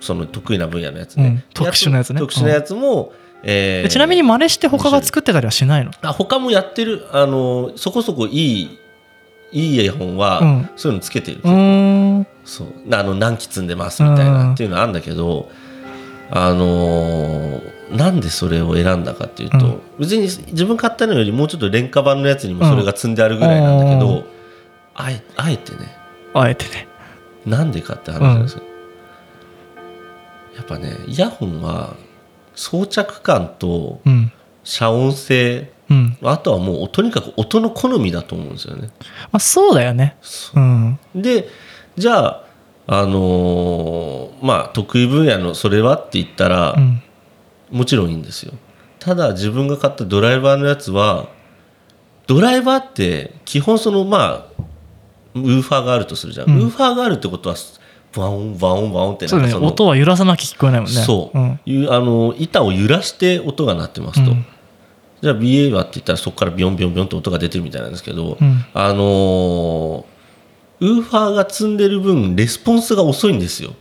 [0.02, 1.44] その得意な分野のやつね、うん。
[1.54, 2.20] 特殊なやつね。
[2.20, 5.92] 特殊なやつも、えーえちなみに真似して他が作ってたりはしないの？
[6.02, 7.06] あ他もやってる。
[7.12, 8.80] あのそこそこいい
[9.52, 10.70] いいイヤホンは、うん。
[10.76, 12.28] そういうのつけてる、うーん。
[12.44, 12.68] そう。
[12.92, 14.34] あの何機積んでますみたいうん。
[14.34, 15.50] なっていうのあるんだけど、
[16.30, 19.82] あのーなんでそれを選んだかっていうと、うん。
[20.00, 24.26] 別に自分買ったのよりもうちょっと廉価版のやつにもそれが積んであるぐらいなんだけど、
[24.94, 25.96] あえあえてね。
[26.34, 26.88] あえてね。
[27.46, 28.64] なんでかって話なんですよ、
[30.58, 31.96] やっぱねイヤホンは
[32.56, 34.34] 装着感とうん。
[34.66, 36.18] 遮音性うん。
[36.24, 38.90] あとはもうとにかく音の好みだと思うんですよね。
[39.32, 40.18] まあそうだよね。
[40.56, 40.60] う。
[40.60, 41.00] ん。
[41.16, 41.48] で
[41.96, 42.44] じゃあ
[42.88, 47.02] あのーまあ得意分野のそれはって言ったら、うん。
[47.72, 48.54] もちろんいいんですよ。
[49.00, 51.30] ただ自分が買ったドライバーのやつは
[52.28, 54.64] ドライバーって基本そのまあ
[55.36, 56.60] ウーファーがあるとするじゃん、うん。
[56.60, 57.56] ウーファーがあるってことは
[58.16, 59.52] バオンバオンバオンってそうだね。
[59.52, 61.02] その音は揺らさなきゃ聞こえないもんね。
[61.02, 64.46] そう、うあの板を揺らして音が鳴ってますと、うん
[65.28, 68.66] じゃあ BA はって言ったらそこからビヨンビヨンビヨンと音が出てるみたいなんですけど、うん。
[68.74, 70.18] あのー
[70.80, 73.74] ウーファーが積んでる分レスポンスが遅いんですよ。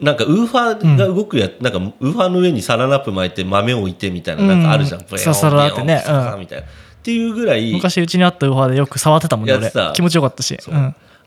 [0.00, 5.06] なんかウーファーが動くや、なんかウーファーの上にサランラップ巻いて豆を置いてみたいななんかあるじゃん、うん。
[5.06, 6.04] ブってね。
[6.38, 6.64] みたいな。
[6.64, 6.68] っ
[7.02, 7.72] ていうぐらい。
[7.72, 10.56] 昔うちにあったウーファーでよく触ってたもんね気持ちよかったし。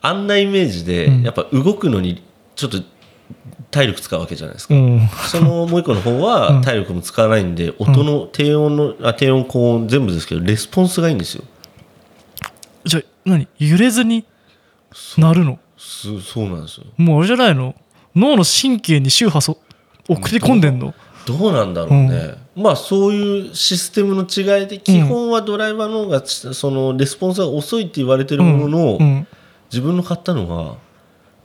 [0.01, 1.23] あんなイメージで、うん。
[1.23, 2.23] やっぱ動くのに
[2.55, 2.77] ちょっと
[3.71, 5.07] 体力使うわけじゃないですか、うん。
[5.29, 6.21] そのもう一個の方うん。
[6.21, 11.43] は体力も使わないんで、音の低音のあ低音高音全部ですけどレスポンスがいいんですよ。
[12.85, 13.47] じゃあ何？
[13.59, 14.25] 揺れずに
[15.17, 15.59] なるの？
[15.77, 16.87] すそうなんですよ。
[16.97, 17.75] もうあれじゃないの？
[18.15, 20.93] 脳の神経に周波数送り込んでんの？
[21.27, 29.27] どうなんだろうね、まあそういうシステムの違いで基本はドライバーの方がそのレスポンスが遅いって言われてるものの、うん。
[29.71, 30.77] 自分の買ったのは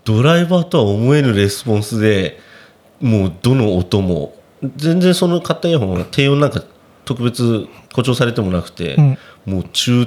[0.05, 2.38] ドライバーとは思えぬレスポンスで
[3.01, 4.37] もうどの音も。
[4.77, 6.62] 全然その買ったイヤホンは低音なんか
[7.05, 9.19] 特別誇張されてもなくて、うん。
[9.45, 10.07] もう中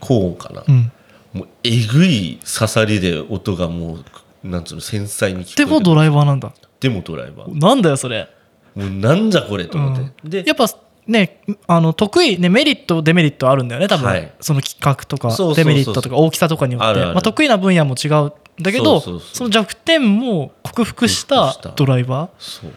[0.00, 0.92] 高音かな、うん。
[1.32, 3.98] もうえぐい刺さりで音がも
[4.44, 6.52] うなんつうの繊細に聞こえてでもドライバーなんだ。
[6.78, 7.60] でもドライバー。
[7.60, 8.28] なんだよそれ。
[8.76, 10.66] もうなんじゃこれと思って、でやっぱ
[11.08, 14.32] ねあの得意ねメリットデメリットあるんだよね多分、はい。
[14.40, 17.00] その企画とかデメリットとか大きさとかによって。
[17.06, 22.70] まあ、得意な分野も違うんだけどその弱点も克服したドライバそう。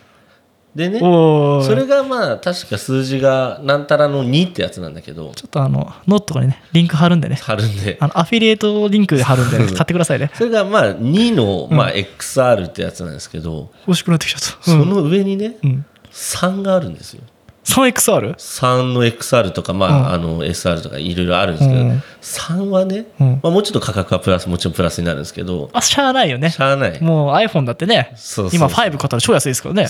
[0.76, 5.34] でねそれがまあ確か数字がなんたらの2ってやつなんだけど。
[5.36, 7.36] ちょっとあのノートとかにねリンク貼るんでね。
[7.36, 7.98] 貼るんで。
[8.00, 10.32] あのアフィリエイトリンクで貼るんで、ね、買ってくださいね。
[10.36, 17.24] それがまあ2のまあ XR ってやつなんですけど、欲しくなってきちゃった、その上にね、うん、3があるんですよ
[17.63, 18.36] 3XR?
[18.36, 20.08] 3の XR とか、まあうん。
[20.13, 22.04] あの SR とかいろいろあるんですけど、うん。
[22.21, 23.39] 3はね、うん。
[23.43, 26.50] まあ、もうちょっと価格はプラスもちろんプラスになるんですけどあしゃあないよね。
[26.50, 27.02] しゃあない。
[27.02, 28.67] もう iPhone だってねそうそうそう。
[28.67, 29.88] 今5買ったら超安いですからね。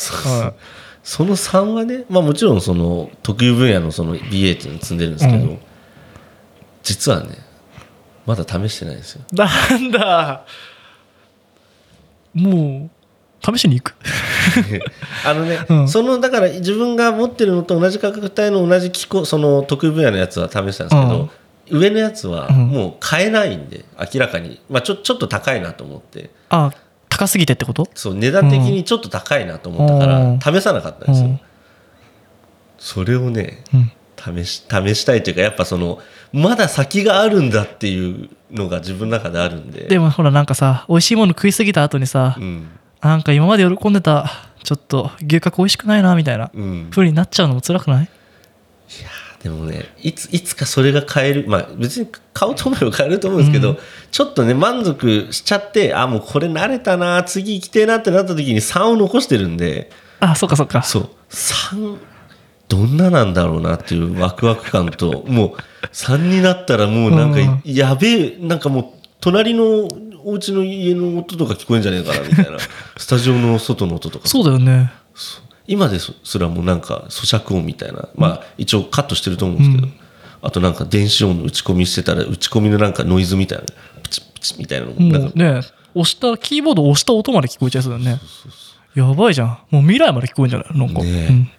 [1.03, 5.59] その3はね、まあ、もちろんその特有分野のその BA っていうのを積んでるんですけど、うん。
[6.83, 7.37] 実はね
[8.25, 9.21] まだ試してないんですよ。
[9.31, 10.45] うんなんだ。
[12.33, 12.89] もう
[13.43, 13.95] 試しに行く。
[15.25, 15.87] あのね、うん。
[15.87, 21.29] そのだから自分が持ってるのと同じ価格帯の同じ機構その得意分野のやつは試したんですけど、
[21.69, 22.55] 上のやつはうん。
[22.67, 26.29] もう買えないんで明らかに、まあ、ちょちょっと高いなと思って。
[26.49, 26.71] あ
[27.09, 27.89] 高すぎてってこと？
[27.93, 30.39] そう値段的にちょっと高いなと思ったから、うん。
[30.39, 31.39] 試さなかったんですよ、うん。
[32.77, 33.91] それをねうん。
[34.43, 35.99] 試し試したいというかやっぱその
[36.31, 39.85] まだ先があるんだっていうのが自分の中であるんで。
[39.85, 42.69] でもほらなんかさ美味しいもの食いすぎた後にさ、うん
[43.01, 44.31] なんか今まで喜んでた
[44.63, 46.87] ちょっと牛角美味しくないなみたいなうん。
[46.91, 48.09] 風になっちゃうのも辛くない？
[49.41, 53.77] でもねいついつかそれが買えるまあ別に買おうと思えば買えると思うんですけど、うん。
[54.11, 59.89] ちょっとね満足しちゃってあもうこれ慣れたな次行きてえなってなった時に3を残してるんで。
[60.19, 60.83] あそっかそっか。
[60.83, 61.09] そう。
[61.31, 61.97] 3
[62.67, 67.61] どんななんだろうなっていうワクワク感ともう3になったらもうなんかうん。
[67.65, 68.85] やべえなんかもう
[69.19, 69.87] 隣の
[70.25, 72.57] お家の家の音とか聞こえんじゃねえかなみたいな。
[72.97, 74.27] スタジオの外の音とか。
[74.27, 74.91] そうだよね。
[75.67, 78.07] 今ですすらもうなんか咀嚼音みたいな。
[78.15, 79.93] まあ一応カットしてると思うんですけど、うん。
[80.41, 83.65] あとなんか電子音の打ち込みしてたら打ち込みのなんかノイズみたいな。
[84.03, 84.93] プチプチみたいなの。
[84.93, 85.19] もなんか。
[85.27, 85.61] もうね
[85.93, 88.19] 押したキーボード押した音まで聞こえちゃいそうだよね。
[88.95, 89.57] やばいじゃん。
[89.69, 90.77] もう未来まで聞こえんじゃない？
[90.77, 91.51] なんか、ね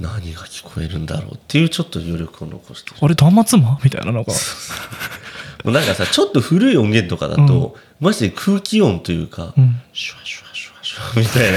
[0.00, 2.90] 何が聞こえるんだろうっていうちょっと余力を残して。
[3.00, 3.78] あれ断末魔？
[3.84, 4.32] みたいななんか
[5.64, 9.80] なんかさちょっと古い音源とかだと、マジで空気音というか、うん。
[9.92, 11.52] シュワシュワシュワシュワみたい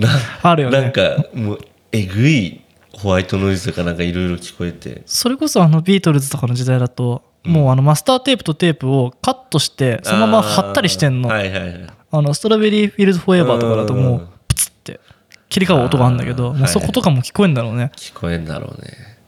[0.00, 0.80] ななあるよね。
[0.80, 1.58] なんかもう
[1.92, 2.60] えぐい
[2.92, 5.02] ホワイトノイズとかなんかいろいろ聞こえて。
[5.06, 11.30] それこそあのビートルズとかの時代だと、もうあのマスターテープとテープをカットしてそのまま貼ったりしてんの。
[11.30, 12.22] あ、はいはいはい。
[12.22, 15.00] の Strawberry Fields Forever とかだともうプツって
[15.48, 19.18] 切り替わる音があるんだけどもうそことかも聞こえんだろうね、聞こえんだろうね。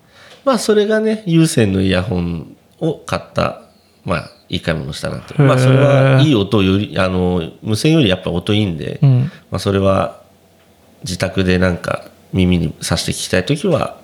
[0.44, 3.62] まあそれがね有線のイヤホンを買った
[4.06, 9.20] まあいい買い物したなってまあそれはいい音よりあの無線よりやっぱ音いいんで、うん。
[9.50, 10.22] まあ、それは
[11.02, 13.98] 自宅でなんか耳にさして聞きたい時は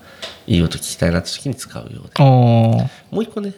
[0.47, 2.23] いい音聞きたいなって時に使うようで。
[2.23, 3.55] もう一個ね。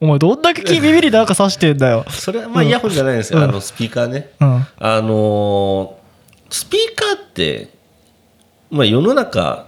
[0.00, 2.04] お前どんだけ 耳になんか刺してんだよ。
[2.08, 3.44] それはまあイヤホンじゃないんですよ、うん。
[3.44, 4.30] あのスピーカーね。
[4.40, 4.66] うん。
[4.78, 5.98] あのー
[6.50, 7.68] スピーカーって、
[8.70, 9.67] まあ、世の中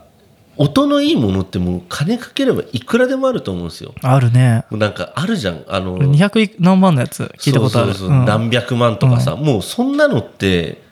[0.60, 3.94] 音のいいものってもう金かければいくらでもあると思うんですよ。
[4.02, 4.66] あるね。
[4.70, 5.64] なんかあるじゃん。
[5.66, 7.94] あの俺200い何万のやつ聞いたことある。
[7.94, 8.18] そうそうそう。
[8.18, 8.24] うん。
[8.26, 10.82] 何百万とかさ、もうそんなのって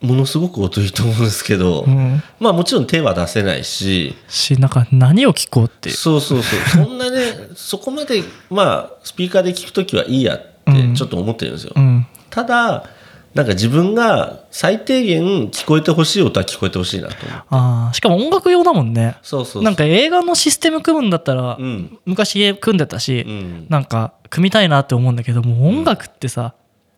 [0.00, 2.20] ものすごく音いいと思うんですけど、うん。
[2.40, 4.16] まあもちろん手は出せないし。
[4.26, 6.60] しなんか何を聞こうってそうそうそう。
[6.84, 7.20] そんなね
[7.54, 10.94] そこまでまあスピーカーで聞くときはいいやってうん。
[10.96, 12.04] ちょっと思ってるんですよ、うん。
[12.28, 12.90] ただ
[13.36, 17.14] なんか自分が最低限聞こえてほしい音は聞こえてほしいなと
[17.50, 19.18] ああしかも音楽用だもんね。
[19.22, 21.98] そうそうなんか映画のシステム組むんだったら、うん。
[22.06, 23.66] 昔組んでたし、うん。
[23.68, 26.54] なんか組みたいなって思うんだけどもう音楽ってさ、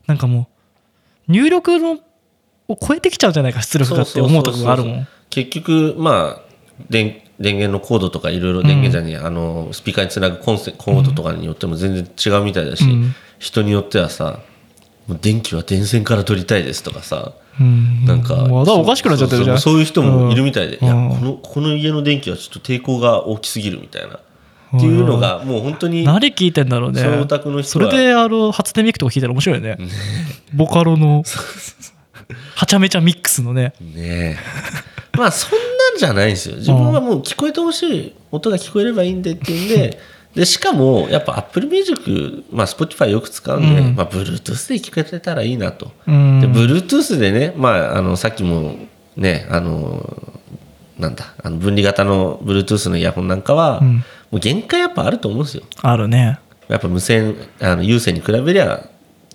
[0.06, 0.48] なんかも
[1.28, 1.98] う入力の
[2.68, 5.08] を超えてきちゃうんじゃないか出力がって思うところがあるもん。
[5.30, 6.42] 結局まあ
[6.88, 13.12] 電電源のコードとかいろいろ電源じゃねえ、あのスピーカーにつなぐコンセコードとかによっても全然違うみたいだし、うん。
[13.40, 14.40] 人によってはさ
[15.08, 18.04] もう電気は電線から取りたいですとかさうん。
[18.04, 19.58] なんかもう頭おかしくなっちゃってるじゃん。
[19.58, 24.20] そういう人もいるみたいで、いやうんこのこの家の電気はちょっと抵抗が大きすぎるみたいな。
[24.76, 27.00] っていうのがもう本当に何聞いてんだろうね。
[27.00, 29.78] そのお宅の人そはれであの初音ミクとか聞いたら面白いよね。
[30.52, 31.24] ボカロの
[32.54, 33.72] はちゃめちゃミックスのね。
[33.80, 34.36] ねえ。
[35.16, 36.56] まあそんなんじゃないんですよ。
[36.56, 39.98] 自分はもう聞こえてほしい音が聞こえればいいんでっていうんで
[40.34, 43.96] でしかもやっぱ Apple Music、まあ、Spotify よく使うんで、うん。
[43.96, 46.40] まあ、Bluetooth で聞こえたらいいなと、うん。
[46.40, 48.76] で Bluetooth でね、まあ、あのさっきも
[49.16, 50.32] ねあの
[50.98, 53.96] なんだあの分離型の Bluetooth のイヤホンなんかは、うん。
[54.30, 55.62] もう限界やっぱあると思うんですよ。
[55.82, 56.38] あるね。
[56.68, 58.88] やっぱ無線あの有線に比べりゃ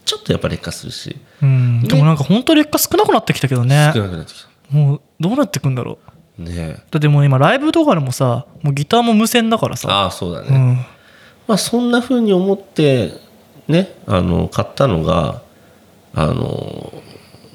[0.06, 1.18] ちょっとやっぱ劣化するし。
[1.42, 1.82] うん。
[1.82, 3.92] でもなんか本当劣化少なくなってきたけどね。
[3.94, 5.98] 少なくなってきもうどうなってくんだろう。
[6.08, 6.84] たねえ。
[6.92, 9.90] だってもう今ライブとかでもさもうギターも無線だからさ。
[9.90, 10.76] ああそうだね、うん。
[11.48, 13.14] まあ、そんな風に思って
[13.68, 15.42] ねあの買ったのが
[16.14, 16.94] あの、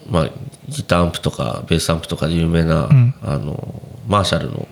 [0.08, 0.30] まあ、
[0.68, 3.14] ギターアンプとかベースアンプとかで有名な、ん。
[3.22, 4.68] あのマーシャルの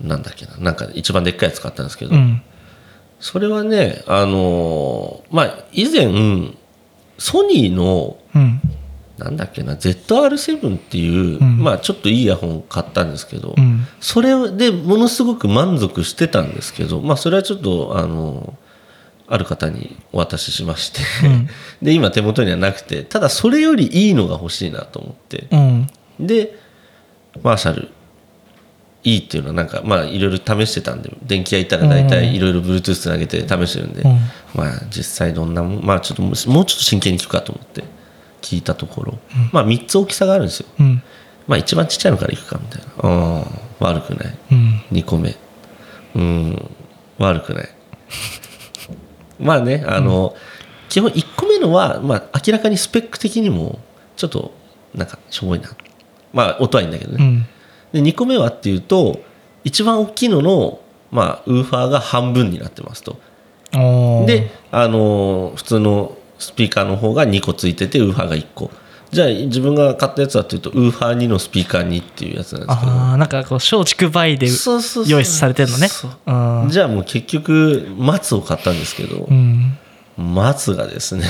[0.00, 2.42] なんだっけななんか一番でっかいやつ買ったんですけど、うん。
[3.20, 6.06] それはねあのまあ以前
[7.18, 8.60] ソニーのうん
[9.22, 11.58] なんだっけな ZR7 っていう、うん。
[11.58, 13.86] まあちょっといいイヤホン買ったんですけど、うん。
[14.00, 18.54] それでものすごく満足してたんですけど、まあ、それはちょっとあの
[19.28, 21.48] ある方にお渡ししまして、うん。
[21.82, 25.46] で今手元にはなくてただそれよりいいのが欲しいなと思って。
[25.50, 25.88] うん。
[26.20, 26.58] で
[27.42, 27.88] マーシャル
[29.04, 34.18] いいっていうのはなんかまあいろいろ試してたんで電気屋行ったら大体いろいろ Bluetooth つなげて試してるんで、うん。
[34.54, 37.82] まあ実際どんなもんまあちょっともうちょっと真剣に聞くかと思って
[38.42, 39.18] 聞いたところ、
[39.52, 40.66] まあ3つ大きさがあるんですよ。
[40.78, 41.02] うん。
[41.46, 42.86] まあ一番ちっちゃいのからいくかみたいな。
[42.98, 43.62] ああ。
[43.82, 44.38] 悪くない。
[44.52, 44.82] うん。
[44.92, 45.34] 2個目。
[46.14, 46.70] うん。
[47.18, 47.68] 悪くない。
[49.40, 50.34] まあねあの、
[50.88, 53.78] 基本1個目のは、まあ、明らかにスペック的にも
[54.16, 54.52] ちょっと
[54.94, 55.70] なんかしょぼいな。
[56.32, 57.46] まあ音はいいんだけどね、うん。
[57.92, 59.20] で2個目はっていうと
[59.64, 63.16] 一番大きいのの、まあ、ウーファーが半分になってますと。
[64.26, 68.70] であの普通のスピーカーの方が2個ついててウーファーが1個。
[69.10, 72.92] じゃあ自分が買ったやつはっていうとウーファー2のスピーカー2っていうやつなんですけど。
[72.92, 74.48] ああなんかこう松竹梅で
[75.06, 75.88] 用意されてるのね。
[76.70, 79.78] じゃあもう結局松を買ったんですけどう、ん
[80.16, 81.24] 松がですね、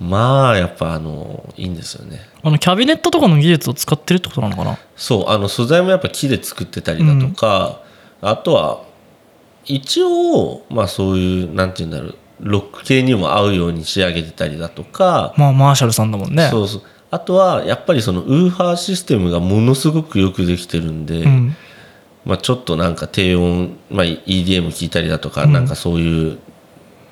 [0.00, 2.20] まあやっぱあのいいんですよね。
[2.42, 4.78] あのキャビネットとかの技術を使ってるってことなのかな？
[4.96, 7.80] そうあの素材もやっぱ木で作ってたりだとか、
[8.20, 8.82] あとは
[9.64, 16.48] 一応まあそういうなんて言うんだろうロック系にも合うように仕上げてたりだとか、まあマーシャルさんだもんね。
[16.50, 16.82] そうそう。
[17.10, 21.56] あとはやっぱりそのウーファーシステムがものすごくよくできてるんで、うん。
[22.24, 26.38] まあ、ちょっとなんか低音、まあ、EDM 聞いたりだとか、なんかそういう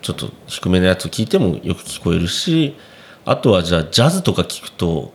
[0.03, 2.77] ちょっと低めのやつを聞いてもよく聞こえるし
[3.25, 5.13] あとはじゃあジャズとか聞くと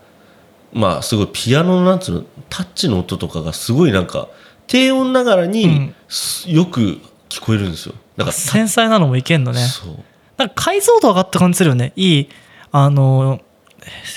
[0.73, 4.27] まあすごいピアノのなんつうのタッチの音とかがすごいなんか
[4.67, 6.99] 低音ながらにすよく
[7.29, 7.95] 聞こえるんですよ。
[8.17, 9.59] だから繊細なのもいけんのね。
[9.59, 9.95] そう。
[10.37, 11.93] なんか解像度上がった感じするよね。
[11.95, 12.29] いい
[12.71, 13.41] あの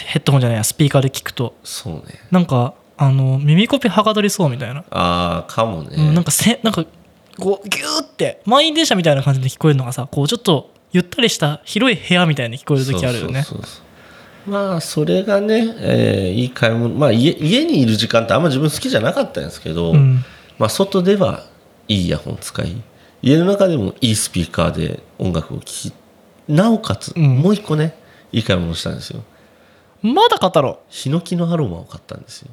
[0.07, 1.55] ヘッドホンじゃないやスピーカーで聞くと。
[1.65, 2.21] そうね。
[2.31, 6.85] なんかあの耳コピはがどりそうみたいな、ああかもね、うんなんかせなんか
[7.39, 13.45] こうギューって満員電車みたいな感じで聞こえるのがさこうちょっとゆったりした広い部屋みたいに聞こえる時あるよね。
[14.47, 20.25] まあそれがね、えーいい買い物まあ家家にいる時間ってあんま自分好きじゃなかったんですけど、うん。
[20.59, 21.45] まあ外では
[21.89, 22.77] いいイヤホン使い
[23.23, 25.93] 家の中でもいいスピーカーで音楽を聴き
[26.49, 27.39] なおかつ、うん。
[27.39, 27.99] もう一個ね
[28.33, 29.23] いい買い物したんですよ。
[30.03, 32.49] まだ語ろうヒノキのアロマを買ったんですよ。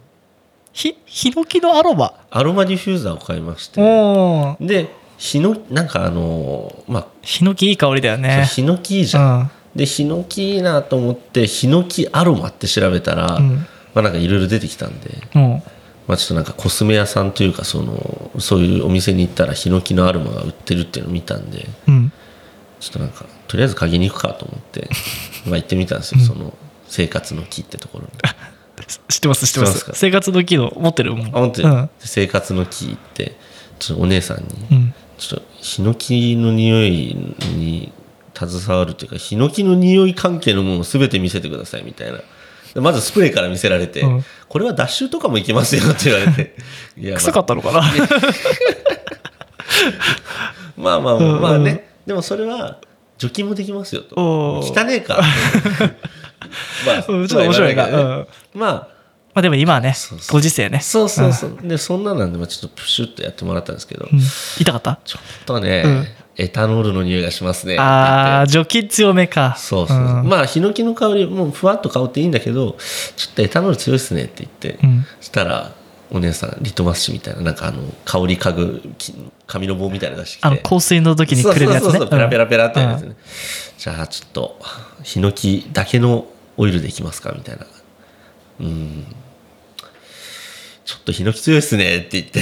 [0.72, 2.14] ひヒノキのアロマ？
[2.32, 3.80] アロマディフューザーを買いまして。
[4.60, 8.48] でヒノなんかあのまあヒノキいい香りだよね。
[8.50, 13.58] ヒノキいいじゃん、でヒノキいいなと思ってヒノキアロマって調べたら、うん。
[13.94, 15.64] まあなんかいろいろ出てきたんで、うんうん
[16.08, 22.12] まあ、ちょっとなんかコスメ屋さんというかそのそういうお店に行ったらヒノキのアロマが売ってるっていうのを見たんでうん。
[22.80, 24.90] ちょっとなんかとりあえず嗅ぎに行くかと思って
[25.46, 26.54] まあ行ってみたんですよ、その
[26.88, 28.12] 生活の木ってところに。
[29.08, 29.90] 知ってます知ってます。
[29.94, 31.28] 生活の機能持ってるもん。
[31.28, 31.86] あ本当に、うん。
[31.86, 33.38] で生活の木行って
[33.80, 34.94] ちょっとお姉さんに、うん。
[35.18, 37.16] ちょっとヒノキの匂い
[37.56, 37.94] に
[38.36, 42.24] 携わるというかヒノキの匂い関係のものを全て見せてくださいみたいなで
[42.82, 44.26] まずスプレーから見せられて、うん。
[44.50, 46.56] これは脱臭とかもいけますよって言われて。
[46.98, 47.20] いや、まあ。
[47.20, 47.84] 臭かったのかな？
[50.78, 51.42] まあまあまあうん。
[51.42, 52.80] まあね、でもそれは
[53.18, 54.16] 除菌もできますよと。
[54.60, 55.22] 汚ねえか。
[56.86, 57.84] まあうんちょっと面白いな。
[57.84, 58.28] まあ言わけどね。
[58.54, 58.62] うん。
[58.62, 58.72] まあ。
[59.36, 59.96] まあでも今はね
[60.30, 60.80] ご時世ね。
[60.80, 61.58] そうそうそう。
[61.64, 64.20] でそんななんでまあちょっとプシュッとやってもらったんですけど、うん。
[64.60, 65.00] 痛かった？
[65.06, 67.78] ちょっとね、うんエタノールの匂いがしますね。
[67.78, 69.56] ああ除菌強めか。
[69.58, 70.28] そうそう、ん。
[70.28, 72.76] まあヒノキの香りもうふわっと香っていいんだけど
[73.16, 75.06] ちょっとエタノール強いっすねって言って、うん。
[75.20, 75.72] そしたら
[76.10, 79.14] お姉さんリトマス紙みたいななんかあの香り嗅ぐき
[79.46, 80.48] 紙の棒みたいなの出してきて。
[80.48, 81.90] あの香水の時にくれるやつね。
[81.90, 83.10] そうそうそうペラペラペラってやつうん。
[83.10, 83.16] ね、
[83.78, 84.60] じゃあちょっと
[85.04, 86.26] ヒノキだけの
[86.58, 87.68] オイルでいきますかみたいな。
[88.62, 89.06] うん。
[90.86, 92.42] ちょっとヒノキ強いっすねって言って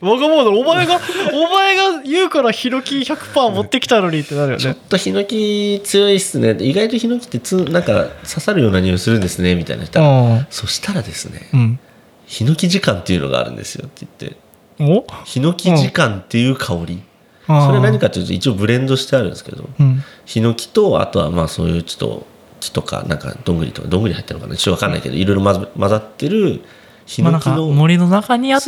[0.00, 1.00] わがままだお前が
[1.34, 6.56] お前が言うからヒノキ100%持ってきたのにってなるよちょっねとヒノキ強いっすね。
[6.60, 10.46] 意外とヒノキってつなんか刺さるような匂いするんですねみたいな言ったらうん。
[10.50, 11.78] そしたらですねうん。
[12.26, 14.36] ヒノキ時間っていうのがあるんですよって言って。
[14.80, 15.04] お？
[15.24, 17.02] ヒノキ時間っていう香り、
[17.48, 19.68] そそれは何かというと一応ブレンドしてあるんですけど。
[19.80, 20.04] うん。
[20.26, 22.26] ヒノキとあとはまあそういうちょっと
[22.60, 24.56] 木とかなんかどんぐりとかどんぐり入ってるのかな？
[24.56, 26.60] ちょっと分かんないけどいろいろ混ざってる
[27.08, 28.66] ヒノキの森の中にあって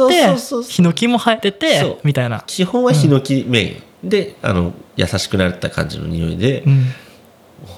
[0.67, 1.99] ヒノキも生えてそてう。
[2.05, 2.43] みたいな。
[2.47, 3.67] 基本はヒノキメイ
[4.07, 4.09] ン。
[4.09, 6.87] であの優しくなった感じの匂いで、うん。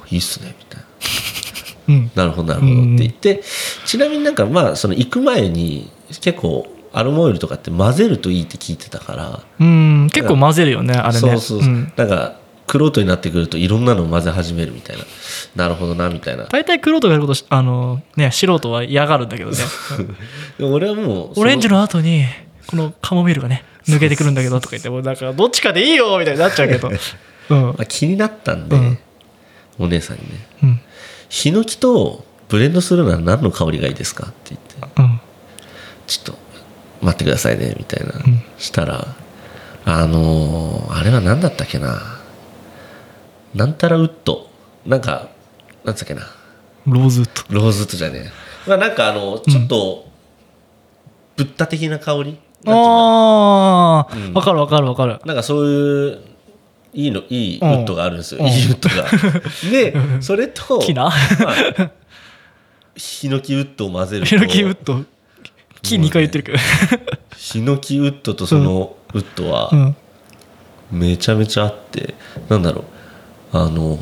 [0.04, 0.86] おいいっすねみたいな。
[1.88, 2.10] うん。
[2.14, 3.42] なるほどなるほどって言って、
[3.84, 9.40] ちなみになんかまあその行く前に結構アロマオイルとかって混ぜるといいって聞いてたから。
[9.58, 10.10] うん。
[10.12, 11.18] 結構混ぜるよねあれね。
[11.18, 11.92] そうそうそう、ん。
[11.96, 12.36] なんか
[12.78, 15.04] 玄人になってくるといろんなのを混ぜ始めるみたいな。
[15.56, 16.44] なるほどなみたいな。
[16.44, 19.56] 大体クロートがやることしあのね素人は嫌がるんだけどね。
[20.60, 22.24] 俺はもうオレンジのの後に
[22.66, 26.90] このカモミールがね抜けてくるんだけどとか言ってもうなんかどっちかでいいよみたいになっちゃうけど。
[27.50, 27.62] うん。
[27.62, 28.98] まあ、気になったんで、うん。
[29.78, 30.46] お姉さんにね。
[30.62, 30.80] うん
[31.28, 35.00] 「ヒノキとブレンドするなら何の香りがいいですか?」って言って。
[35.00, 35.20] うん。
[36.06, 36.38] ちょっと
[37.00, 39.08] 待ってくださいねみたいな、んしたら
[39.84, 42.21] あのーあれは何だったっけな
[43.54, 44.50] なんたらウッド。
[44.86, 45.28] なんか
[45.84, 46.22] なんつっけな。
[46.86, 47.54] ローズウッド。
[47.54, 48.68] ローズウッドじゃねえ。
[48.68, 50.06] まあなんかあのちょっと
[51.36, 54.34] ブッダ的な香り、ああうん。
[54.34, 55.18] わかるわかるわかる。
[55.24, 56.20] なんかそういう
[56.94, 58.46] いいのいいウッドがあるんですよ、うん。
[58.48, 59.70] いいウッドが。
[59.70, 61.04] でそれと 木な。
[61.04, 61.90] まあ
[62.94, 65.02] ヒノキウッドを混ぜるとヒノキウッド。
[65.82, 66.58] 木2回言ってるけど。
[67.36, 69.96] ヒノキウッドとそのウッドはうん。
[70.90, 72.14] めちゃめちゃあって
[72.48, 72.84] なんだろう
[73.52, 73.98] あの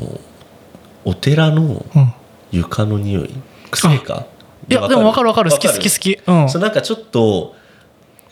[1.05, 2.13] お寺のうん。
[2.51, 3.29] 床の匂い
[3.71, 4.25] 癖か？
[4.67, 5.51] いやでもわかるわかる。
[5.51, 6.19] 好き好き好き。
[6.27, 6.49] うん。
[6.49, 7.55] そうなんかちょっと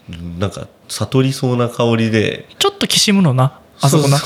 [0.10, 2.46] うんなんか悟りそうな香りで。
[2.60, 4.18] ちょっときしむのなあそこな。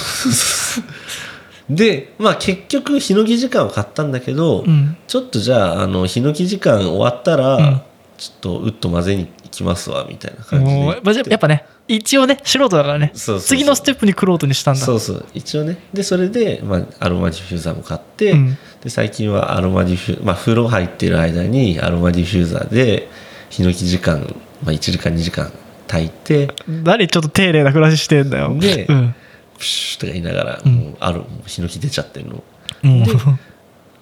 [1.69, 4.97] でまあ結局ヒノキ時間を買ったんだけど、うん。
[5.07, 7.81] ちょっとじゃああのヒノキ時間終わったら、うん
[8.23, 13.11] ちょっとウッド混ぜに行きますわみたいな感じでまあやっぱね一応ね素人だからね。
[13.13, 14.79] 次のステップにクロートにしたんだ。
[14.79, 15.25] そうそう。
[15.33, 15.77] 一応ね。
[15.91, 18.57] でそれで、まあ、アロマディフューザーも買って、うん。
[18.81, 23.09] で最近はアロマディフュまあ風呂入ってる間にアロマディフューザーで
[23.49, 24.21] ヒノキ時間、
[24.63, 25.51] まあ、1時間2時間
[25.87, 29.15] 炊いて何ちょっと丁寧な暮らししてんだよでうん。
[29.57, 30.73] プシューとか言いながら、うん。
[30.73, 32.43] もうあるもうヒノキ出ちゃってるの。
[32.83, 33.05] うん。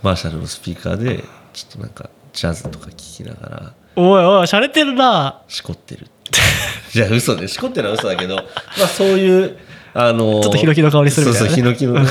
[0.04, 5.42] マーシャルのスピーカーでちょっとなんかジャズとか聴きながらおいおいしゃれてるな。
[5.48, 6.08] しこってる。
[6.92, 8.36] じゃあ嘘ねしこってるのは嘘だけど
[8.80, 9.58] まあそういう
[9.94, 11.56] あのちょっとヒノキの香りするみたいなね。
[11.56, 12.06] そうそうヒノキの。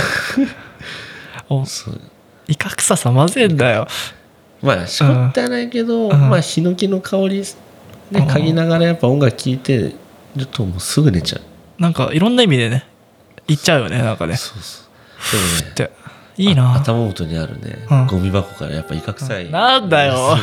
[1.48, 2.00] おそう。
[2.46, 3.88] イカ臭さ混ぜんだよ。
[4.62, 6.30] まあしこってはないけど、ん。
[6.30, 7.42] まあヒノキの香り
[8.10, 9.94] で嗅ぎながらやっぱ音楽聴いて
[10.36, 11.82] るともうすぐ寝ちゃう。
[11.82, 12.84] なんかいろんな意味でね
[13.46, 14.36] 言っちゃうよねなんかね。
[14.36, 15.32] そうそう。
[15.32, 15.90] でもねって。
[16.36, 16.72] いいな。
[16.72, 18.06] あ頭元にあるね、うん。
[18.06, 20.36] ゴミ箱からやっぱイカ臭い、なんだよ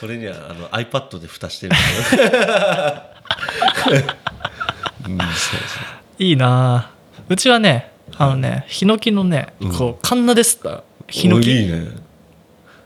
[0.00, 1.78] それにはあの iPad で蓋してるんだ
[2.10, 5.80] けどうんそうそ
[6.18, 6.22] う。
[6.22, 6.90] いいな。
[7.28, 9.72] うちはねあのねヒノキのねうん。
[9.74, 11.70] こうカンナですったヒノおいキ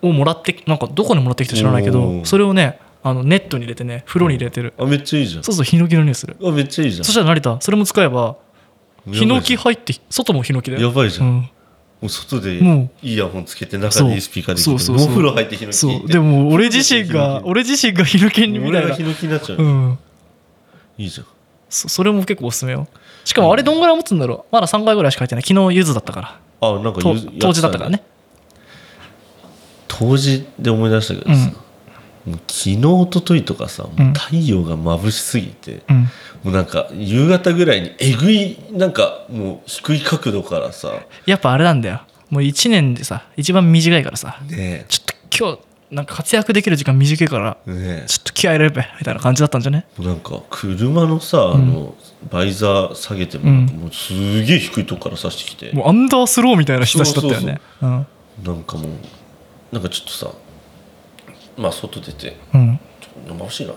[0.03, 2.25] をもらってなんかどこにもらってきたか知らないけおどー。
[2.25, 5.45] それをねあのネットに入れてね風呂に入れてる、あめっちゃいいじゃん。
[5.45, 6.37] そうそうヒノキの匂いする。
[6.43, 7.05] あめっちゃいいじゃん。
[7.05, 8.37] そしたら成田それも使えば
[9.13, 10.91] ヒノキや入って外もヒノキだよ。
[10.91, 11.49] ばいじゃん、うん
[12.05, 16.07] もう外でもイヤホンつけて中でいいスピーカーで聞いてお風呂入ってヒノキそう。
[16.07, 18.95] でも俺自身が俺自身がヒノキみたいな。
[18.95, 19.99] ヒノキになっちゃう、うん。
[20.99, 21.27] いいじゃん。
[21.71, 22.89] そそれも結構おすすめよ。
[23.25, 24.55] しかもあれどんぐらい持つんだろう？
[24.55, 25.43] まだ3回ぐらいしか入ってない。
[25.45, 26.39] 昨日ゆずだったから。
[26.61, 28.05] あなんかとゆず当時だったからね。
[29.89, 31.55] 当時で思い出したけどさ、もう
[32.27, 36.09] 昨日一昨日とかさ、太陽が眩しすぎて、うん。
[36.45, 40.93] もうなんか夕方ぐらいにえぐいなんかもう低い角度からさ
[41.25, 42.03] やっぱあれなんだよ。
[42.31, 47.71] もう1年でさ一番短いからさねちょっと今日なんか活躍できる時間短いからえ。
[47.71, 51.95] ねちょっと気合い入れるべみたいな感じだったんじゃねなんか車のさ、あの
[52.31, 53.67] バイザー下げても,、うん。
[53.67, 54.13] もうす
[54.45, 55.73] げえ低いとこから差してきて。
[55.73, 57.61] もうアンダースローみたいな日差しだったよね。
[57.81, 58.07] うん。
[58.45, 58.91] なんかもう
[59.73, 60.31] なんかちょっとさ
[61.57, 62.79] まあ外出てうん。
[63.01, 63.75] ちょっと眩しいな。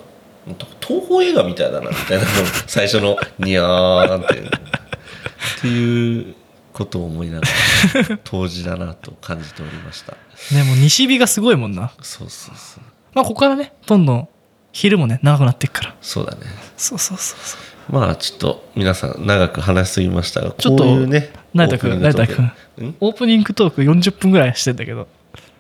[0.79, 2.23] 東宝映画みたいだなみたいな。
[2.23, 2.29] の
[2.67, 4.39] 最初のニヤーンって。
[4.39, 6.35] っていう
[6.73, 10.13] ことを思いながら当時だなと感じておりました。
[10.55, 11.91] ねもう西日がすごいもんな。
[12.01, 12.83] そうそうそう。
[13.13, 14.27] まあここからねどんどん
[14.71, 15.95] 昼もね長くなっていくから。
[16.01, 16.37] そうだね。
[16.77, 17.93] そうそうそうそう。
[17.93, 22.45] まあちょっと皆さん長く話しすぎましたがちょっとこういうね成田君成田君。
[22.45, 22.95] ん？
[22.99, 25.07] オープニングトーク40分ぐらいしてんだけど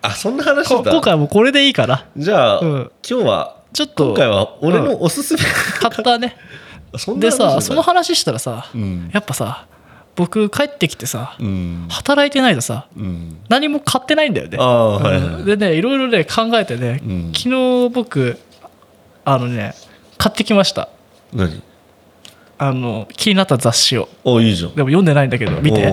[0.01, 2.91] あそんな話今回はもうこれでいいからじゃあ、うん。
[3.07, 5.39] 今日はちょっと今回は俺のおすすめ、
[5.79, 6.35] 買ったね。
[6.97, 9.09] そんなでさその話したらさ、うん。
[9.13, 9.65] やっぱさ
[10.15, 11.85] 僕帰ってきてさ、うん。
[11.89, 13.37] 働いてないとさうん。
[13.49, 14.57] 何も買ってないんだよね。
[14.57, 17.31] はいでねいろいろね考えてね、うん。
[17.35, 18.39] 昨日僕
[19.25, 19.75] あのね
[20.17, 20.89] 買ってきました。
[21.33, 21.61] 何？
[22.59, 24.09] あの気になった雑誌を。
[24.23, 24.75] おいいじゃん。
[24.75, 25.91] でも読んでないんだけど見て。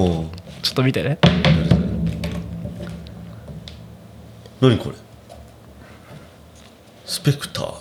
[0.64, 1.18] ちょっと見てね
[4.68, 4.96] 何これ？
[7.04, 7.74] スペクター。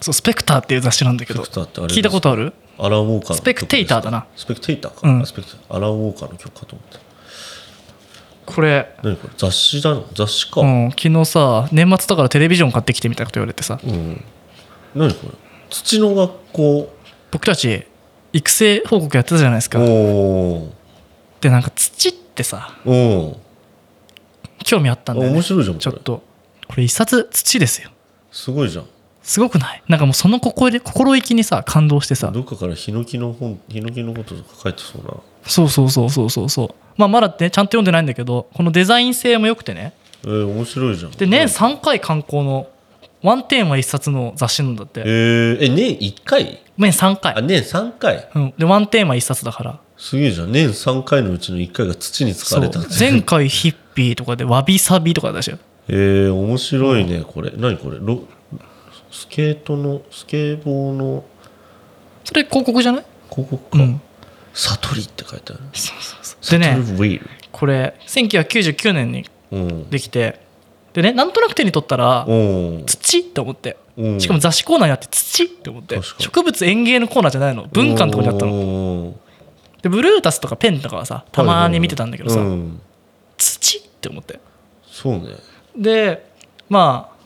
[0.00, 1.42] そうスペクターっていう雑誌なんだけど。
[1.42, 2.52] 聞いたことある？
[2.78, 4.26] アラン・ウォーカースペクテイターだな。
[4.36, 5.22] スペクテイターか、うん。
[5.22, 7.00] あスペクアラン・ウォーカーの曲かと思った。
[8.52, 9.34] これ、何これ？
[9.36, 10.06] 雑誌だの？
[10.14, 10.60] 雑誌か。
[10.60, 13.80] ううん、ん、昨日さ年末だからテレビジョン買ってきてみたいなこと言われてさ。
[14.94, 15.32] 何これ？
[15.70, 16.94] 土の学校。
[17.30, 17.86] 僕たち
[18.32, 19.80] 育成報告やってたじゃないですか。
[19.80, 20.72] おお
[21.40, 23.40] でなんか土ってさおお
[24.68, 25.34] 興味あったんだよね。
[25.36, 26.22] 面白いじゃんちょっと。
[26.68, 27.90] これ一冊土ですよ。
[28.30, 28.84] すごいじゃん。
[29.22, 29.82] すごくない？
[29.88, 32.30] なんかもうその心で心意気にさ感動してさ。
[32.30, 35.14] どっかからヒノキの本ヒノキのこととか書いてそうな。
[35.44, 36.68] そうそうそうそうそうそう。
[36.96, 39.94] まあまだねちゃんと読んでないんだけどこのデザイン性も良くてね。
[40.24, 41.12] えー、面白いじゃん。
[41.12, 42.68] で年3回刊行の
[43.22, 45.00] ワンテーマ1冊の雑誌なんだって。
[45.00, 46.60] えー、え年1回？
[46.76, 48.28] 年3あ回、年3回。
[48.34, 49.80] うん、でワンテーマ1冊だから。
[49.96, 50.52] すげえじゃん。
[50.52, 55.58] 年3回のうちの1回が土に使われた前回ヒッピーとかでわびさびとかだしよ。
[55.88, 57.50] えー、面白いねこれ。
[57.56, 57.98] 何これ？
[58.00, 58.22] ロ
[59.10, 61.24] スケートのスケボーの？
[62.22, 63.04] それ広告じゃない？
[63.28, 64.00] 広告か、うん。
[64.54, 65.62] サトリって書いてある。
[66.48, 67.28] でねサトリウィール。
[67.50, 69.90] これ1999年にうん。
[69.90, 70.40] できて
[70.92, 73.78] でねなんとなく手に取ったらお土って思って。
[73.96, 74.20] うん。
[74.20, 76.00] しかも雑誌コーナーにあって土って思って。
[76.20, 77.66] 植物園芸のコーナーじゃないの。
[77.72, 78.52] 文化のとこにあったの。
[78.52, 79.14] の
[79.82, 82.80] でブルータスとかペンとかはさたまに見てたんだけどさ、うん、
[83.36, 84.40] 土って思って。
[84.86, 85.36] そうね。
[85.76, 86.30] で
[86.68, 87.18] まあ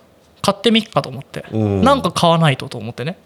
[0.42, 1.82] 買ってみっかと思って、うん。
[1.82, 3.16] なんか買わないとと思ってね。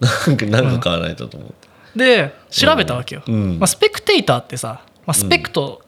[0.00, 3.58] なんかなんか買わないとと思って、で調べたわけよ、うん。
[3.58, 5.82] まあ、スペクテイターってさ、まあ、スペクト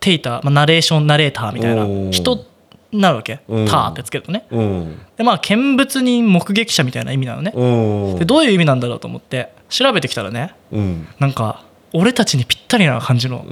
[0.00, 2.44] テイター、まあ、ナレーションナレーターみたいな人
[2.90, 3.66] になるわけ、うん。
[3.66, 4.46] ターってつけるとね。
[4.50, 4.98] うん。
[5.16, 7.52] でまあ見物人目撃者みたいな意味なのね。
[7.54, 8.18] うん。
[8.18, 11.08] でどういう意味なんだろうと思って調べてきたらねうん。
[11.20, 11.62] なんか
[11.96, 13.46] 俺たちにぴったりな感じの。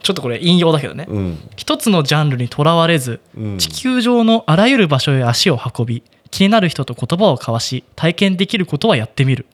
[0.00, 1.38] ちょっとこれ引用だけどね、うん。
[1.56, 3.58] 一つのジャンルにとらわれずうん。
[3.58, 9.44] 地球上のあらゆる場所へ足を運び気になる人と言葉を交わし体験できることはやってみる。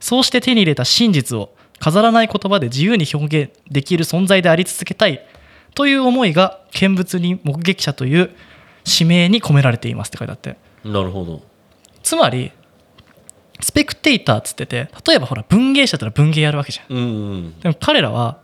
[0.00, 5.24] そうして手に入れた真実を飾らない言葉で自由に表現できる存在であり続けたい
[5.74, 8.30] という思いが見物人目撃者という
[8.82, 10.56] 使命に込められていますって書いてあって。
[10.84, 11.42] なるほど。
[12.02, 12.50] つまり
[13.60, 16.96] スペクテイターっつってて例えばほら文芸者だったら文芸やるわけじゃん。
[16.96, 18.38] うんうんでも彼らは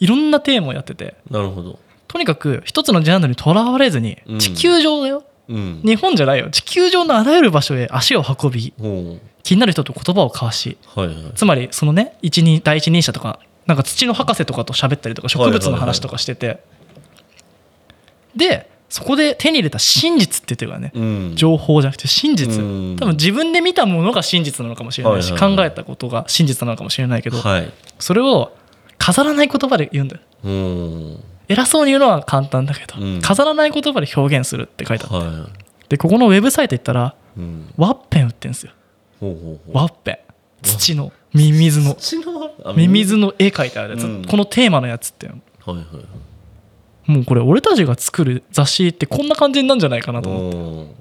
[0.00, 1.78] いろんなテーマをやっててなるほど。
[2.06, 4.38] とにかく一つのジャンルにとらわれずにうん。
[4.38, 5.80] 地球上だよ、うん。
[5.84, 6.50] 日本じゃないよ。
[6.50, 11.32] 地球上のあらゆる場所へ足を運びほ気になる人と言葉を交わしうはいはい。
[11.34, 16.62] つまりそのね一人第一人者とかなんか土の博士とかと喋ったりとか植物の話とかしてて、
[18.34, 21.36] でそこで手に入れた真実って言ってるからね、うん。
[21.36, 22.96] 情報じゃなくて真実、うん。
[22.98, 27.72] 多分自分で見たものが真実なのかもしれないし、考えたことが真実なのかもしれないけど、はい。
[27.98, 28.52] それを
[28.96, 30.22] 飾らない言葉で言うんだよ。
[30.44, 31.24] うん。
[31.48, 33.20] 偉そうに言うのは簡単だけど、うん。
[33.20, 35.48] 飾らない言葉で表現するって書いてあって、は
[35.90, 37.72] でここのウェブサイト行ったらうん。
[37.76, 38.72] ワッペン売ってんすよ。
[39.20, 40.12] ワッペ。
[40.12, 40.18] ン
[40.62, 41.96] 土のミミズの。
[42.74, 43.16] ミミズ。
[43.16, 44.24] の絵描いてあるやつ、うん。
[44.24, 46.04] このテーマのやつってはいはいはい
[47.08, 50.94] もうこれ俺たちが作る雑誌ってこんな感じになんじゃないかなと思って。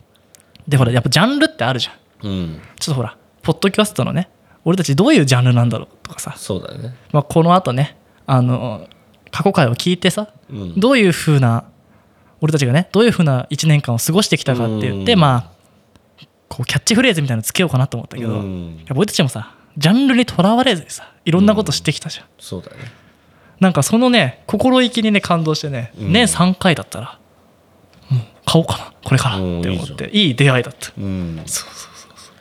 [0.69, 2.29] でほらやっぱジャンルってあるじゃん。
[2.29, 2.61] うん。
[2.79, 4.29] ちょっとほらポッドキャストのね
[4.63, 6.95] 俺たちどういうジャンルなんだろうとかさ、そうだね。
[7.11, 8.87] まあ、このあとねあの
[9.31, 10.79] 過去回を聞いてさうん。
[10.79, 11.65] どういう風な
[12.39, 15.19] 俺たちがねどういう風な1年間を過ごしてきたかって言ってうん。
[15.19, 18.77] まあこうキャッチフレーズみたいなのつけようかなと思ったけど、うん。
[18.77, 22.77] やっぱ俺たちもさジャンルにとらわれずにさいろんなこと知ってきたじゃん、そうだね
[23.59, 26.13] なんかそのね心意気にね感動してね、うん。
[26.13, 27.19] 年3回だったら
[28.09, 30.91] もう買おうかなこれからって思っていい出会いだった。
[30.97, 31.41] うん。
[31.45, 32.31] そうそうそうそ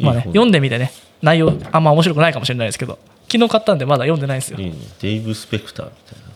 [0.00, 0.02] う。
[0.04, 0.92] まあね読んでみてね。
[1.22, 2.98] 内容あんま面白くないかもしれないですけど
[3.30, 4.58] 昨日買ったんでまだ読んでないんですよ。
[4.58, 4.76] いいね。
[5.00, 6.26] デイブ・スペクターみたいな。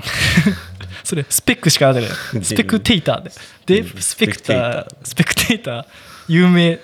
[1.04, 2.44] それスペックしか出てない。
[2.44, 3.30] スペクテイターで。
[3.66, 4.86] デーブ・スペクター。
[5.02, 5.86] スペクテイター。
[6.28, 6.78] 有名。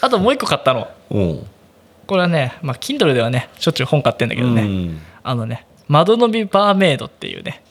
[0.00, 0.88] あともう一個買ったの。
[1.10, 1.46] おう
[2.06, 5.00] これはねまあ Kindle ではねしょっちゅう本買ってんだけどね、うん。
[5.22, 7.62] あのね窓のびバーメイドっていうね。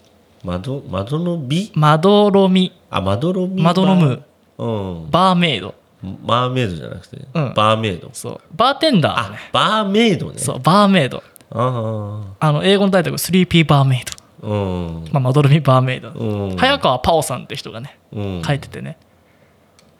[0.44, 2.74] 窓窓の美窓ろみ。
[2.90, 4.24] あ窓の美窓のむ。
[4.58, 4.68] う
[5.06, 5.12] ん。
[5.12, 5.76] バーメイド。
[6.02, 7.54] マーメイドじゃなくて、うん。
[7.56, 8.10] バーメイド。
[8.14, 8.42] そう。
[8.56, 10.38] バーテンダーのあねバーメイドね。
[10.38, 11.24] そうバーメイド。
[11.50, 14.04] ああの英語のタイトルがスリーピーバーメイ
[14.42, 15.06] ド、あうん。
[15.12, 16.58] まあ、窓ろみバーメイド、うん。
[16.58, 18.42] 早川パオさんって人がねうん。
[18.46, 18.98] 書いててね、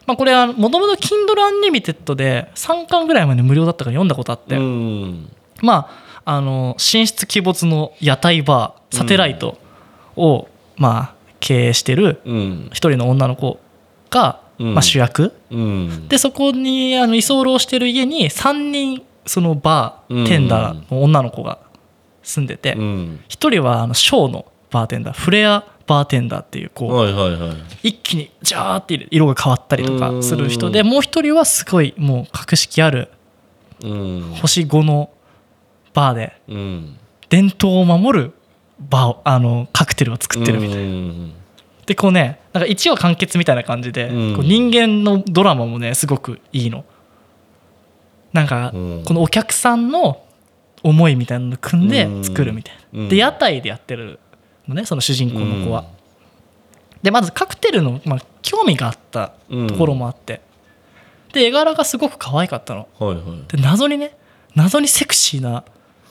[0.06, 1.36] まあ、これはもともと Kindle
[1.72, 5.32] Unlimited で3巻ぐらいまで無料だったから読んだことあって、うん。
[5.62, 9.58] まああの神出鬼没の屋台バーサテライト
[10.18, 12.70] を、まあ経営してるうん。
[12.74, 13.60] 一人の女の子
[14.10, 14.74] が、うん。
[14.74, 15.32] まあ、主役。
[15.50, 16.08] うん。
[16.10, 21.60] でそこにあの居候してる家に3人そのバうんーテンダーの女の子が
[22.24, 23.20] 住んでてうん。
[23.30, 33.10] 一人はあのショーのバーテンダーフレアバーテンダーっていうこう一気にジャーって色が変わったりとかする人でうんもう一人はすごいもう格式ある
[33.82, 34.22] うん。
[34.42, 35.10] 星5の
[35.98, 36.34] バーで。
[36.48, 36.98] うん。
[37.30, 38.34] 伝統を守る
[38.80, 40.84] バーをあのカクテルを作ってるみたいな。
[40.84, 41.34] うん。
[41.88, 44.36] でこうねなんか1話完結みたいな感じで、うん。
[44.36, 46.86] こう人間のドラマもねすごくいいの。
[48.32, 49.04] なんか、うん。
[49.06, 50.24] このお客さんの
[50.84, 53.00] 思いみたいなの組んで作るみたいな。
[53.02, 53.10] うん。
[53.10, 54.20] で屋台でやってる
[54.68, 55.86] のねその主人公の子は。
[57.02, 60.42] でまずカクテルの、まあ、興味があったところもあって、
[61.34, 62.88] で絵柄がすごく可愛かったの。
[63.00, 63.56] はいはい。
[63.56, 64.16] で謎にね
[64.56, 65.64] 謎にセクシーな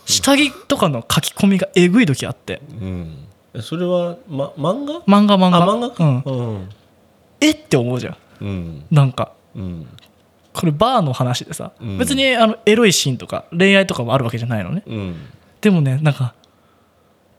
[0.06, 2.62] 下着とかの書き込みがえぐい時あって。
[2.80, 3.26] うん。
[3.52, 5.00] えそれは、ま、漫画？
[5.00, 5.58] 漫画漫画。
[5.58, 6.04] あ漫画か。
[6.04, 6.68] うん、うん。
[7.40, 7.50] え？
[7.50, 8.16] って思うじゃん。
[8.40, 8.84] うん。
[8.90, 9.32] なんか。
[9.54, 9.86] うん。
[10.52, 11.98] これバーの話でさ、うん。
[11.98, 14.82] 別にあのエロいシーンとか恋愛とかもあるわけじゃないのね。
[14.86, 15.16] うん。
[15.60, 16.34] でもねなんか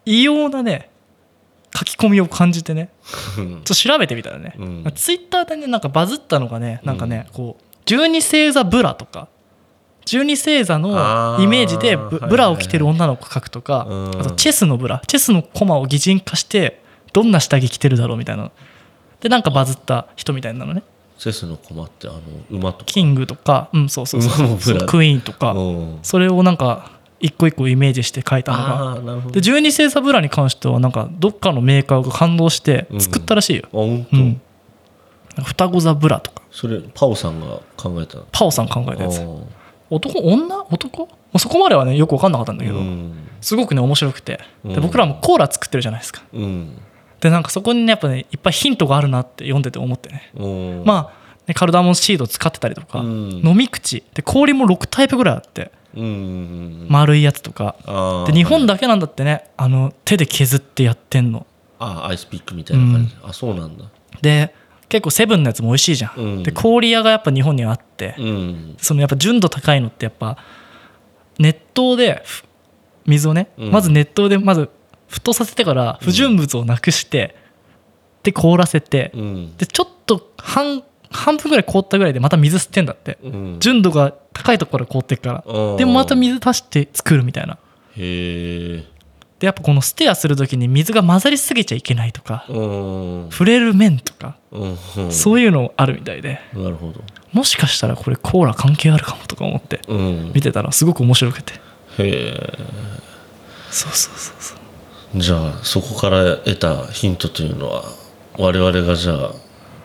[0.06, 0.92] 異様なね
[1.76, 2.90] 書き込みを感じてね。
[3.40, 3.50] うん。
[3.50, 4.84] ちょっと調べてみたらね、うん。
[4.94, 9.30] ツイッターでねなんかバズったのがねなんかね、こう十二星座ブラとか
[10.08, 14.22] 十二星座のイメージでブラを着てる女の子描くとか、うん。
[14.22, 15.02] あとチェスのブラ。
[15.06, 16.82] チェスのコマを擬人化して
[17.12, 18.52] どんな下着着てるだろうみたいな。
[19.20, 20.82] でなんかバズった人みたいなのね。
[21.18, 22.86] セスの駒ってあの馬とか。
[22.86, 23.70] キングとか。
[23.74, 24.46] うんそうそうそう。
[24.46, 25.52] 馬もブラそうクイーンとか。
[25.52, 26.00] うん。
[26.04, 29.32] それをなんか一個一個イメージして描いたのが。
[29.32, 34.42] で十二星座ブラに関してはなんかどっかのメーカーが感動して作ったらしいよ、あ本当、うん。
[35.44, 36.44] 双子座ブラとか。
[36.52, 39.20] それパオさんが考えたパオさん考えたやつ
[39.90, 40.66] 男女？
[40.70, 41.00] 男？
[41.00, 43.28] もうそこまではねよく分かんなかったんだけど、うん。
[43.42, 44.40] すごくね面白くて。
[44.66, 44.82] でうん。
[44.82, 46.24] 僕らもコーラ作ってるじゃないですか。
[46.34, 46.78] うん。
[47.20, 50.32] でなんかそこにねやっぱねいっぱいヒントがあるなって読んでて思ってね。
[50.36, 50.84] うん。
[50.86, 53.42] まあねカルダモンシード使ってたりとか、うん。
[53.44, 54.04] 飲み口。
[54.14, 57.76] で氷も6タイプぐらいあって丸いやつとか、
[58.28, 61.48] で日本だけなんだってねあの手で削ってやってんの。
[61.80, 63.86] あアイスピックみたいな感じ、あそうなんだ。
[64.22, 64.54] で
[64.90, 66.44] 結構セブンのやつも美味しいじゃん、うん。
[66.44, 68.76] で氷屋がやっぱ日本にはあって、うん。
[68.78, 70.38] そのやっぱ純度高いのってやっぱ
[71.40, 72.44] 熱湯でふ
[73.06, 73.72] 水をね、うん。
[73.72, 74.70] まず熱湯でまず
[75.10, 77.36] 沸騰させてから不純物をなくして、
[78.24, 79.58] で凍らせて、うん。
[79.58, 83.58] でちょっと半半分ぐらい凍ったぐらいでまた水吸ってんだって、うん。
[83.60, 85.78] 純度が高いところから凍ってっから、うん。
[85.78, 87.58] でもまた水足して作るみたいな。
[87.96, 88.97] へえ
[89.40, 93.28] でやっぱこのステアする時に水が混ざりすぎちゃいけないとか、うん。
[93.30, 95.12] 触れる面とか、うん。
[95.12, 96.40] そういうのあるみたいで。
[96.54, 97.02] なるほど。
[97.34, 100.32] もしかしたらこれコーラ関係あるかもとか思ってうん。
[100.34, 101.54] 見てたらすごく面白くて。
[101.54, 101.60] へ
[102.00, 102.58] え。
[103.70, 105.20] そうそうそうそう。
[105.20, 107.84] じゃあそこから得たヒントというのは
[108.38, 109.32] 我々がじゃあ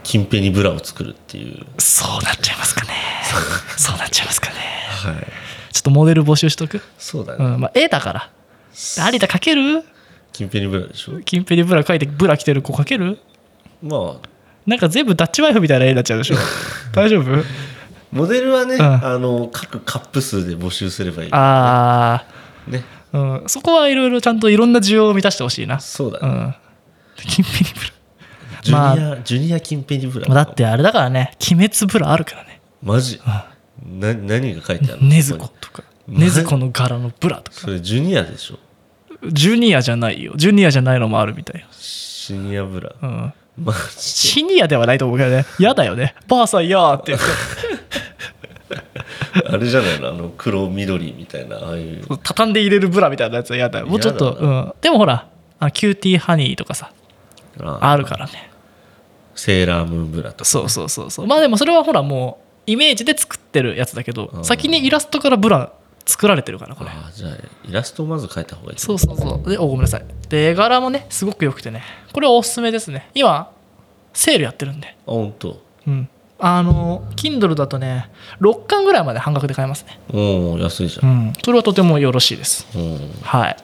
[0.02, 1.66] キンペニブラを作るっていう。
[1.78, 2.90] そうなっちゃいますかね。
[3.76, 4.56] そうなっちゃいますかね。
[5.04, 5.26] はい。
[5.72, 6.80] ちょっとモデル募集しとく？
[6.96, 7.60] そうだね、うん。
[7.60, 8.30] まあ絵だから
[8.72, 9.84] 有田描ける？
[10.32, 11.20] キンペニブラでしょ？
[11.20, 13.18] キンペリブラ描いてブラ着てる子描ける？
[13.82, 14.28] まあ。
[14.66, 16.36] なんか全部ダッチワイフみたいな絵になっちゃうでしょ？
[16.94, 17.44] 大丈夫？
[18.12, 18.80] モデルはね、ん。
[18.82, 21.28] あの各カップ数で募集すればいい。
[21.32, 22.24] あ
[22.68, 22.84] ね。
[23.12, 25.80] あ、うん、そこはいろいろちゃんといろんな需要を満たしてほしいな。
[25.80, 26.54] そうだね、うん。
[27.28, 27.80] 金ペニブ
[28.62, 28.96] ジュまあ。
[28.96, 30.26] ニア、ジュニアキンペニブラ。
[30.26, 31.36] ラだってあれだからね。
[31.50, 32.60] 鬼滅ブラあるからね。
[32.82, 33.20] マジ。
[33.84, 35.08] な何が書いてあるの？
[35.08, 35.82] ねずことか
[36.12, 37.58] マ ねずこの柄のブラとか。
[37.60, 38.58] それジュニアでしょ？
[39.30, 40.32] ジュニアじゃないよ。
[40.36, 42.92] ジュニアじゃないのもあるみたいよ、シニアブラ。
[43.00, 45.46] うん、マジシニアではないと思うけどね。
[45.58, 46.14] 嫌だよね。
[46.28, 47.26] ばあさんやーって言って。
[49.48, 50.08] あれじゃないの？
[50.08, 52.02] あの黒緑みたいなああいう。
[52.22, 53.86] 畳んで入れるブラみたいなやつは嫌だよ。
[53.86, 55.26] もうちょっとうん、でもほら
[55.60, 56.90] あキューティーハニーとかさ
[57.60, 57.78] あ。
[57.80, 58.50] あるからね。
[59.34, 60.44] セーラームーンブラとか。
[60.44, 61.26] そうそうそうそう。
[61.26, 64.44] まあでもそれはほらもうイメージで作ってるやつだけどうん。
[64.44, 65.72] 先にイラストからブラ
[66.04, 66.90] 作られてるからこれ。
[66.90, 67.32] ああじゃあ
[67.68, 69.50] イラストをまず描いた方がいいそうそうそう。
[69.50, 70.04] でおごめんなさい。
[70.28, 71.82] で絵柄もねすごく良くてね。
[72.12, 73.10] これはおすすめですね。
[73.14, 73.52] 今
[74.12, 74.88] セールやってるんで。
[74.88, 75.62] あ本当。
[75.86, 76.08] うん。
[76.38, 80.00] あの Kindle だとね6巻ぐらいまで半額で買えますね。
[80.12, 81.26] おお安いじゃ、うん。
[81.28, 82.66] んそれはとてもよろしいです。
[82.76, 83.56] うん、はい。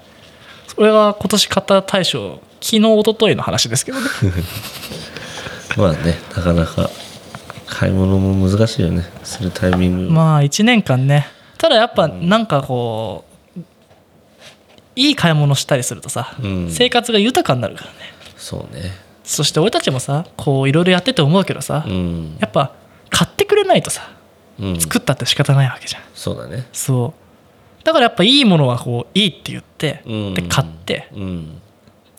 [0.69, 4.07] それが今年買った大賞昨日一昨日の話ですけどね。
[5.77, 6.91] まあねなかなか
[7.67, 9.05] 買い物も難しいよね。
[9.25, 11.29] するタイミング、まあ1年間ね
[11.59, 13.25] ただやっぱなんかこ
[13.57, 13.61] う
[14.97, 16.71] いい買い物したりするとさ、うん。
[16.71, 17.97] 生活が豊かになるからね。
[18.37, 18.93] そうね。
[19.23, 22.73] そして俺たちもさこういろいろやってて思うけどさ、うん、やっぱ
[23.11, 24.11] 買ってくれないとさ
[24.61, 26.03] うん、作ったって仕方ないわけじゃん。
[26.15, 26.67] そうだね。
[26.73, 27.15] そ
[27.81, 27.85] う。
[27.85, 30.35] だからやっぱいいものはこういいって言って、うん。
[30.35, 31.09] で買って。
[31.15, 31.61] うん。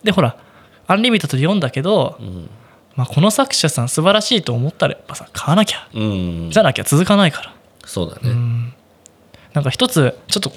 [0.02, 0.38] でほら
[0.86, 2.48] アンリミテッドで読んだけど、うん。
[2.96, 6.50] まあ、この作者さん素晴らしいと思ったらやっぱさ買わなきゃうん。
[6.50, 7.54] じゃなきゃ続かないから。
[7.84, 8.30] そうだね。
[8.30, 8.74] うん
[9.52, 10.52] なんか一つちょっと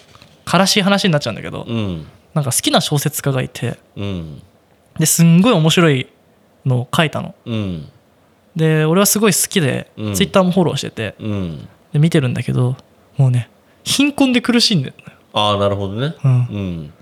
[0.51, 2.07] 悲しい話になっちゃうんだけど、うん。
[2.33, 4.41] なんか好きな小説家がいてうん。
[4.99, 6.07] ですんごい面白い
[6.65, 7.35] のを書いたの。
[7.45, 7.89] うん。
[8.55, 10.13] で俺はすごい好きで、うん。
[10.13, 11.67] ツイッターもフォローしててうん。
[11.91, 12.75] で見てるんだけど
[13.17, 13.49] もうね
[13.83, 16.15] 貧困で苦しんでるのよ、ああなるほどね。
[16.23, 16.31] うん。
[16.31, 16.93] うん。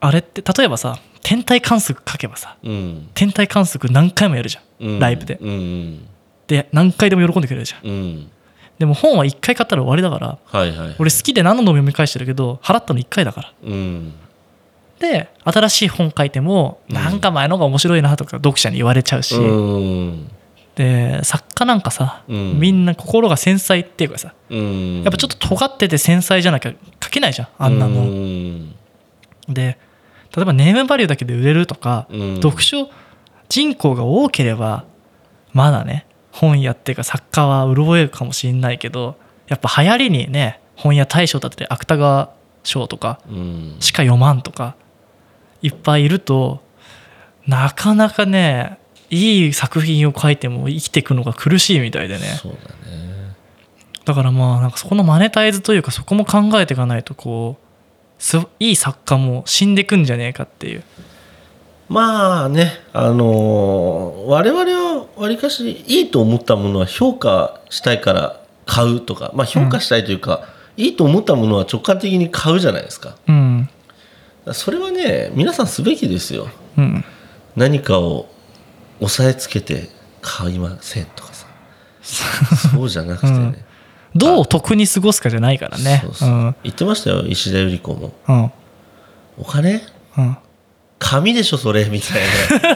[0.00, 3.08] あれって例えばさ天体観測書けばさうん。
[3.14, 4.98] 天体観測何回もやるじゃん、うん。
[4.98, 5.38] ライブで。
[6.46, 8.30] で何回でも喜んでくれるじゃん
[8.78, 10.96] でも本は1回買ったら終わりだからはいはい。
[10.98, 13.52] 俺好きで何度も読み返してるけど払ったの1回だから。
[13.64, 14.14] うん。
[15.00, 16.94] で新しい本書いてもうん。
[16.94, 20.30] なんか前のが面白いなとか読者に言われちゃうし、うん。
[20.76, 22.60] で作家なんかさ、うん。
[22.60, 25.02] みんな心が繊細っていうかさうん。
[25.02, 26.72] やっぱちょっと尖ってて繊細じゃなきゃ
[27.02, 28.74] 書けないじゃんあんなの、うん。
[29.48, 29.78] で
[30.36, 32.36] 例えばネームバリューだけで売れるとか、うん。
[32.36, 32.88] 読書
[33.48, 34.84] 人口が多ければ
[35.52, 36.06] まだね
[36.38, 39.16] 本屋っていうか作家は潤えるかもしれないけど
[39.48, 42.32] やっぱ流行りにね本屋大賞だって芥川
[42.62, 43.76] 賞とかうん。
[43.80, 44.76] しか読まんとか
[45.62, 46.62] いっぱいいると
[47.46, 48.78] なかなかね
[49.10, 52.26] いい作品を書いても生きていくのが苦しいみたいでね。
[52.40, 52.58] そうだ
[52.90, 53.34] ね。
[54.04, 60.82] だからまあなんかそこのマネタイズというかそこも考えていかないとこうすいい作家も死んでくんじゃねえかっていう
[61.88, 73.16] まあねあのー我々はわりかしいいと思ったものは評価したいから買うとかまあ評価したいというか、いいと思ったものは直感的に買うじゃないですか。
[73.26, 73.68] うん。
[74.44, 76.48] らそれはね皆さんすべきですよ。
[76.76, 77.04] うん。
[77.56, 78.28] 何かを
[79.00, 79.88] 押さえつけて
[80.20, 81.46] 買いませんとかさ。
[82.72, 83.56] そうじゃなくてね、 うん。
[84.14, 86.02] どう得に過ごすかじゃないからね。
[86.04, 86.28] そうそう。
[86.28, 86.56] うん。
[86.64, 88.12] 言ってましたよ石田ゆり子も。
[88.28, 88.52] うん。
[89.38, 89.82] お金？
[90.18, 90.36] うん
[90.98, 92.22] 紙でしょそれみたい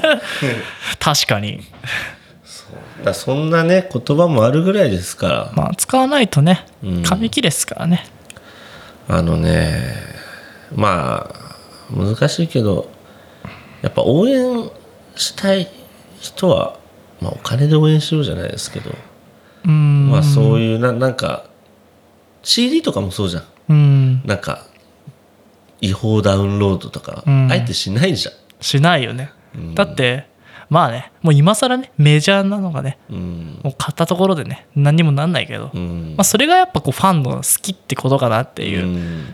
[0.03, 0.21] な。
[0.99, 1.65] 確かに。
[3.05, 5.53] らそんなね言葉もあるぐらいですから。
[5.55, 7.03] まあ使わないとねうん。
[7.03, 8.07] 紙切れですからね。
[9.09, 9.97] あのね
[10.75, 12.89] まあ難しいけど
[13.83, 14.71] やっぱ応援
[15.17, 15.69] したい
[16.21, 16.79] 人は、
[17.21, 18.95] まあ、お金で応援しようじゃないですけど、
[19.67, 20.11] うん。
[20.11, 21.45] まあそういうななんか
[22.43, 23.45] CD とかもそうじゃん。
[23.69, 24.23] うん。
[24.25, 24.67] なんか
[25.83, 27.53] 違法ダウンロードとか、うん。
[27.53, 29.33] あえてしないじゃん、しないよね。
[29.55, 29.75] うん。
[29.75, 30.27] だって
[30.71, 33.61] まあねもう今更ねメジャーなのがねうん。
[33.63, 36.15] もう買ったところでね何にもなんないけど、うん。
[36.17, 39.25] まあ、それがやっぱこうファンの好きってことかなっていううん。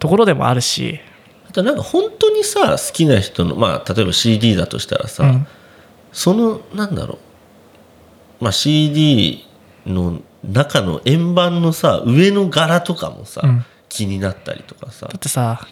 [0.00, 1.00] ところでもあるし、
[1.48, 5.46] あとなんか本当にさ好きな人のまあ例えば CD だとしたらさ、うん。
[6.12, 7.18] そのなんだろ
[8.40, 9.46] う、まあ、CD
[9.86, 13.64] の中の円盤のさ上の柄とかもさ、うん。
[13.88, 15.06] 気になったりとかさ。
[15.06, 15.66] だ、ってさ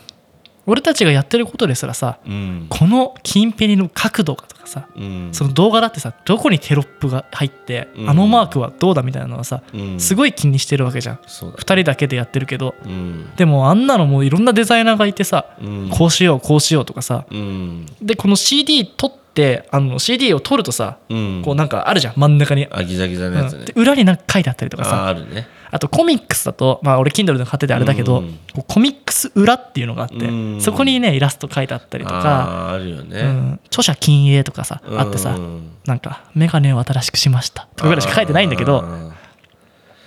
[0.67, 2.67] 俺たちがやってることですらさうん。
[2.69, 5.29] この金ペニの角度がとかさうん。
[5.33, 8.11] その動画だってさどこにテロップが入って、うん。
[8.11, 10.01] あのマークはどうだみたいなのはさうん。
[10.01, 11.19] すごい気にしてるわけじゃん。
[11.27, 12.75] そうだ2人だけでやってるけど。
[12.85, 13.35] うん。
[13.37, 15.91] でもあんなのもういろんなデザイナーがいてさうん。
[15.91, 17.87] こうしようこうしようとかさうん。
[18.01, 21.43] でこの CD 取っってあの CD を取るとさ、うん。
[21.43, 22.15] こうなんかあるじゃん。
[22.17, 23.61] 真ん中に、あギザギザのやつね。
[23.61, 23.65] うん。
[23.65, 25.05] で、裏になんか書いてあったりとかあさ。
[25.05, 28.39] ああるねあとコミックスだと、まあ、俺 Kindle で買っててあれだけど、うん。
[28.69, 30.61] コミックス裏っていうのがあって、うん。
[30.61, 39.13] そこにねイラスト書いてあったりとか、あるよね、うん、著者禁影とかさ、あってさうんなんか「メガネを新しくしました」とかぐらいしか書いてないんだけどあ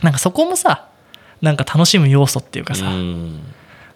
[0.03, 0.87] なんかそこもさ
[1.41, 2.85] なんか楽しむ要素っていうかさ、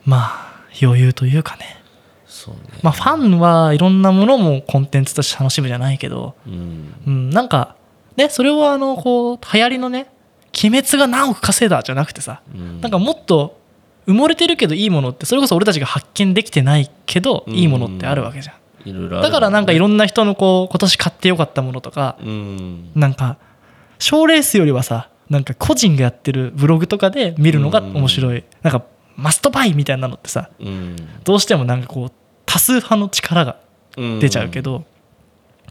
[0.05, 0.49] まあ
[0.82, 1.82] 余裕というかね。
[2.26, 2.61] そうね。
[2.82, 6.93] まあファンはいろんなものもコンテンツとして楽しむじゃないけど、うん。
[7.05, 7.76] うん、なんか
[8.17, 10.07] ねそれをあのこう流行りのね
[10.57, 12.81] 「鬼滅が何億稼いだ」じゃなくてさうん。
[12.81, 13.59] なんかもっと
[14.07, 17.53] 埋もれてるけどいいものってそれこそ俺たちが発見できてないけどうん。
[17.53, 18.89] いいものってあるわけじゃん。
[18.89, 19.27] いろいろある。
[19.27, 22.91] だからなんかいろんんな人のこう今年買ってよかったものとかうん。
[22.95, 23.37] なんか
[23.99, 28.43] 賞レースよりはさなんか個人がやってるブログとかで見るのが面白い。
[28.63, 28.83] なんか
[29.15, 30.95] マストバイみたいなのってさうん。
[31.23, 32.11] どうしてもなんかこう
[32.45, 33.57] 多数派の力が
[33.97, 34.85] うん出ちゃうけど、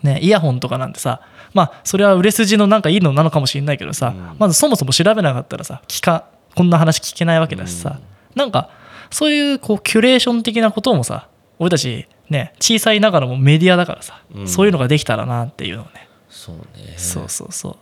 [0.02, 1.22] ね、イヤホンとかなんてさ
[1.54, 4.36] まあそれは売れ筋のなんかいいのなのかもしれないけどさ、うん。
[4.38, 8.00] まずそもそも調べなかったらさ聞かこんな話聞けないわけだしさ、
[8.34, 8.70] なんか
[9.10, 11.28] そういうこうキュレーション的なこともさ
[11.58, 14.48] 俺たちね小さいながらもメディアだからさ、うん。
[14.48, 16.94] そういうのができたらなっていうのをね、そうね。
[16.96, 17.76] そうそうそう。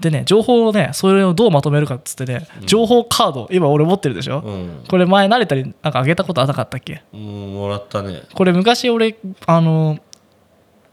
[0.00, 4.84] でね情報をねそれをどうまとめるかっつってね情報カード今俺持ってるでしょ、うん。
[4.88, 7.02] これ前慣れたりなんかあげたことあなかったっけ？
[7.12, 8.22] うんもらったね。
[8.32, 9.98] これ昔俺あの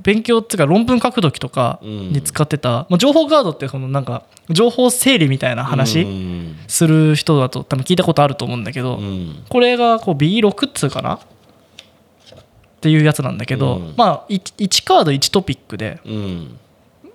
[0.01, 6.55] 勉強っていうか論文書く時とかに使ってた、まあ、情報カードってそのなんか情報整理みたいなう話ん。
[6.67, 9.43] する人だと多分聞いたことあると思うんだけど、うん。
[9.49, 11.15] これがこう B6 っつうかな？
[11.15, 11.19] っ
[12.79, 13.93] ていうやつなんだけど、うん。
[13.97, 16.59] まあ 1, カード1トピックでうん。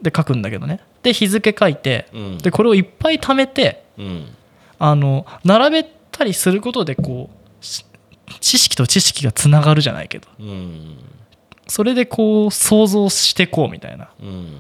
[0.02, 0.80] で書くんだけどね。
[1.02, 2.38] で日付書いてうん。
[2.38, 4.26] でこれをいっぱい貯めてうん。
[4.78, 7.30] あの並べたりすることでこ
[7.60, 7.86] うし
[8.40, 10.28] 知識と知識がつながるじゃないけど。
[10.40, 10.96] うん
[11.66, 14.10] それでこう想像してこうみたいな。
[14.20, 14.56] うん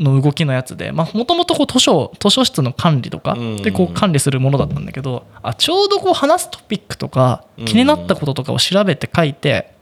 [0.00, 0.92] の動きのやつで。
[0.92, 3.56] もともと図書図書室の管理とかうん。
[3.56, 7.64] でこう管理するものだったんだけどあちょうどこう話すトピックとかうん。
[7.64, 9.72] 気になったこととかを調べて書いて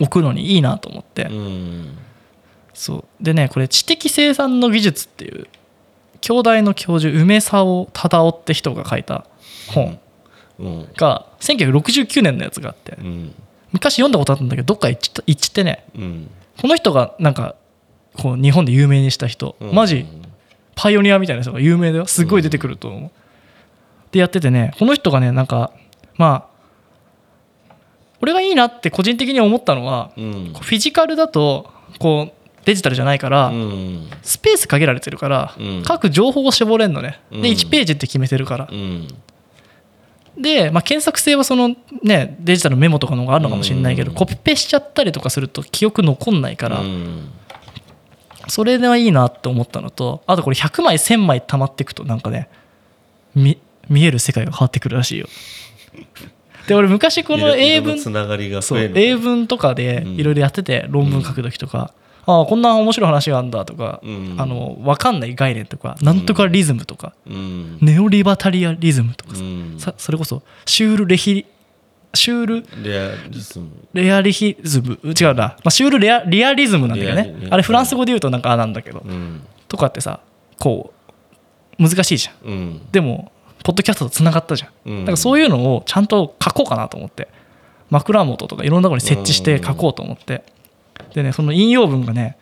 [0.00, 1.24] おくのにいいなと思って。
[1.24, 1.98] うん。
[2.72, 3.04] そう。
[3.20, 5.48] でねこれ知的生産の技術っていう
[6.20, 9.26] 京大の教授梅沢忠夫って人が書いた
[9.68, 9.98] 本
[10.60, 10.88] うん。
[10.96, 12.96] が1969年のやつがあって。
[13.00, 13.34] うん
[13.74, 15.84] 昔読んだことあったんだけどどっか行っちゃってね。
[15.96, 16.30] うん。
[16.60, 17.56] この人がなんか
[18.16, 19.74] こう日本で有名にした人うん。
[19.74, 20.06] マジ
[20.76, 22.06] パイオニアみたいな人が有名だよ。
[22.06, 23.10] すっごい出てくると思う、
[24.12, 25.72] でやっててねこの人がねなんか
[26.16, 26.48] ま
[27.68, 27.74] あ
[28.22, 30.52] 俺がいいなって個人的に思ったのはうん。
[30.54, 31.68] フィジカルだと
[31.98, 32.32] こう
[32.64, 34.08] デジタルじゃないから、うん。
[34.22, 35.82] スペース限られてるから、うん。
[35.84, 37.20] 各情報を絞れるのね。
[37.30, 37.44] でうん。
[37.44, 38.68] 1ページって決めてるから。
[38.70, 39.08] う、ん
[40.38, 44.16] で、まあ、検索性はそのねデジタルのメモとかの方があるのかもしれないけど、うん。
[44.16, 47.30] コピペしちゃったりとかすると記憶残んないから、うん。
[48.48, 52.48] それではいいなって思ったのとあとこれ100枚1000枚溜まっていくとなんかね
[53.34, 53.58] 見
[53.88, 55.28] 見える世界が変わってくるらしいよ。
[56.66, 57.98] で俺昔この英文
[58.94, 61.92] 英文とかでいろいろやってて論文書く時とか、
[62.26, 64.36] ああこんな面白い話があるんだとか、うん。
[64.38, 67.78] あの分かんない概念とかなんとかリズムとか、うん。
[67.80, 69.34] ネオリバタリアリズムとか
[69.78, 71.46] さ,、それこそシュールレヒ
[72.14, 73.70] シュールレアリズム。
[73.92, 77.48] レアリヒズム違うな、まあ、シュールレアリアリズムなんだけどね。
[77.50, 79.42] あれフランス語で言うとなんかあなんだけど、うん。
[79.68, 80.20] とかってさ
[80.58, 80.92] こ
[81.78, 82.50] う難しいじゃん。
[82.50, 82.80] うん。
[82.92, 85.00] でもポッドキャストとつながったじゃん、うん。
[85.00, 87.28] だからそういうのをちゃんと書こうかなと思って。
[87.90, 90.42] 枕元とかいろんなところに設置して書こうと思って
[91.14, 92.36] でねその引用文がね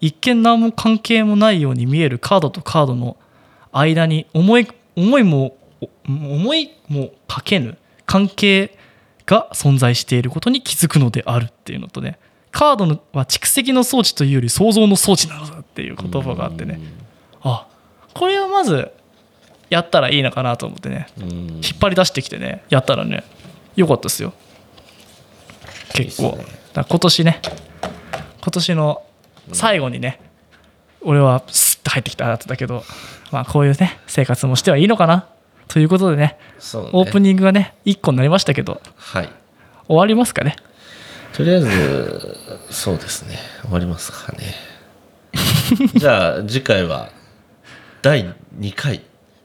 [0.00, 3.16] 一見何も関係もないように見えるカードとカードの
[3.72, 7.76] 間に思い思いもお思いもかけぬ
[8.06, 8.76] 関係
[9.26, 12.18] が存在していることに気づくのであるっていうのとね
[12.50, 16.80] カードのは蓄積の装置というより創造の装置なのだっていう言葉があってね。
[17.42, 17.66] あ
[18.14, 18.90] これはまず
[19.70, 21.06] やったらいいのかなと思ってね。
[21.18, 21.26] うん。
[21.62, 23.22] 引っ張り出してきてねやったらね
[23.76, 24.32] よかったですよ。
[25.94, 26.38] 結構。
[26.74, 27.42] 今年ね
[28.48, 29.02] 今年の
[29.52, 30.22] 最後にね、
[31.02, 32.82] 俺はスッと入ってきたやつだけど
[33.30, 35.28] まあこういうね生活もしてはいいのかな
[35.68, 36.38] ということでねね。
[36.94, 39.28] オープニングがね1個になりましたけどはい。
[39.86, 40.56] 終わりますかね？
[41.34, 42.36] とりあえず
[42.70, 43.36] そうですね。
[43.60, 44.54] 終わりますかね。
[45.94, 47.10] じゃあ次回は
[48.00, 49.02] 第2回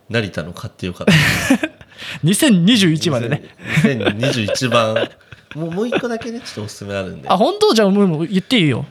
[0.08, 1.14] 成田の買ってよかった。
[2.24, 3.44] 2021までね。
[3.84, 5.10] 2021番
[5.56, 7.30] もうもう一個だけねちょっとおすすめあるんで。
[7.30, 7.74] あ本当？
[7.74, 8.86] じゃあもう言っていいよ。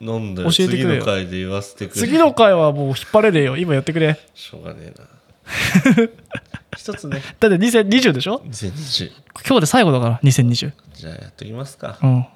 [0.00, 0.88] 飲んで教えてくれよ。
[0.88, 2.00] 次の回で言わせてくれ。
[2.00, 3.56] 次の回はもう引っ張れるよ。
[3.56, 4.18] 今やってくれ。
[4.34, 5.06] しょうがねえな。
[6.76, 7.22] 一つね。
[7.40, 9.10] だって2020でしょ？2020
[9.46, 11.98] 今日で最後だから2020じゃあやっときますか。
[12.02, 12.26] うん。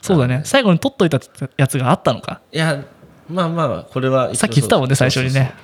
[0.00, 0.42] そうだね。
[0.44, 1.20] 最後に取っといた
[1.56, 2.40] やつがあったのか。
[2.52, 2.84] いや
[3.28, 5.54] まあまあこれはさっき言ってたもんね最初にね。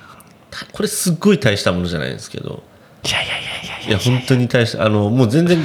[0.71, 2.63] これすっごい大したものじゃないんですけど。
[3.05, 5.57] いやいやいやいやいいや本当に大したあのもう全然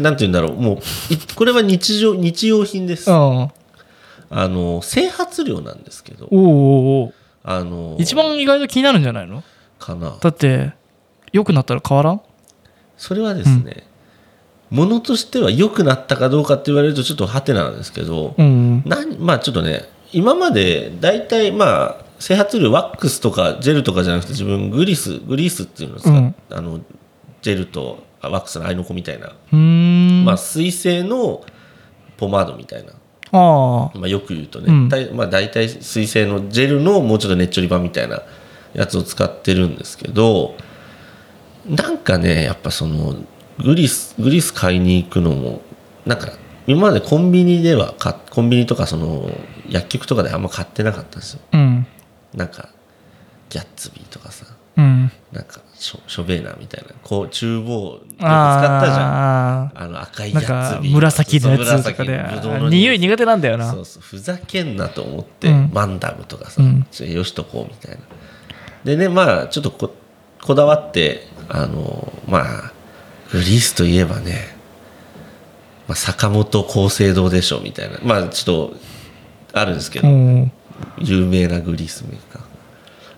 [0.00, 0.76] なんて言うんだろうもう
[1.12, 3.10] いこれは日常日用品です。
[3.10, 7.14] あの整髪料なんですけどおうおうおう。
[7.44, 9.42] あの一番意外と気になるんじゃないの？
[9.78, 10.16] かな。
[10.20, 10.72] だって
[11.32, 12.20] 良くなったら変わらん？
[12.96, 13.86] それはですね、
[14.70, 19.16] ものとしては良くなったかどうかって言われるとちょっとハテナなんですけど、うんなん。
[19.18, 26.34] まあちょっとね今まで大体まあ整髪料ワックスとかジェルとかじゃなくて自分グリスグリースっていうのを使っうん。
[26.50, 26.80] あの
[27.42, 30.24] ジェルとあワックスの合いの子みたいな、うーん。
[30.24, 31.44] まあ水性の
[32.16, 32.92] ポマードみたいな、
[33.32, 33.98] ああ。
[33.98, 34.88] まあ、よく言うとね、うん。
[34.88, 38.22] 大まあ、大体水性のジェルのもうちょっとねっちょり版みたいな
[38.74, 40.54] やつを使ってるんですけど
[41.66, 43.14] なんかねやっぱその
[43.58, 45.60] グリスグリス買いに行くのも
[46.06, 46.32] なんか
[46.66, 49.30] 今までコンビニではかコンビニとかその
[49.68, 51.40] 薬局とかであんま買ってなかったんですよ。
[51.52, 51.86] うん。
[52.34, 52.68] なんか
[53.48, 54.46] ギャッツビーとかさ。
[54.76, 55.12] うん。
[55.32, 59.00] なんかショショベーナーみたいなこう厨房よく使ったじゃん。
[59.00, 62.22] ああの赤いあなんか紫のやつとかで
[62.70, 63.00] 匂い。
[63.00, 63.68] 苦手なんだよな。
[63.72, 64.02] そうそう。
[64.02, 65.70] ふざけんなと思って、うん。
[65.72, 66.86] マンダムとかさ、うん。
[67.12, 68.02] よしとこうみたいな。
[68.84, 69.92] でねまあちょっとこ
[70.40, 72.72] こだわってあのまあ
[73.32, 74.56] グリースといえばね、
[75.88, 77.98] まあ、坂本厚生堂でしょみたいな。
[78.04, 78.76] まあちょっと
[79.52, 80.52] あるんですけど、うん。
[80.98, 82.42] 有名なグリースメーカー。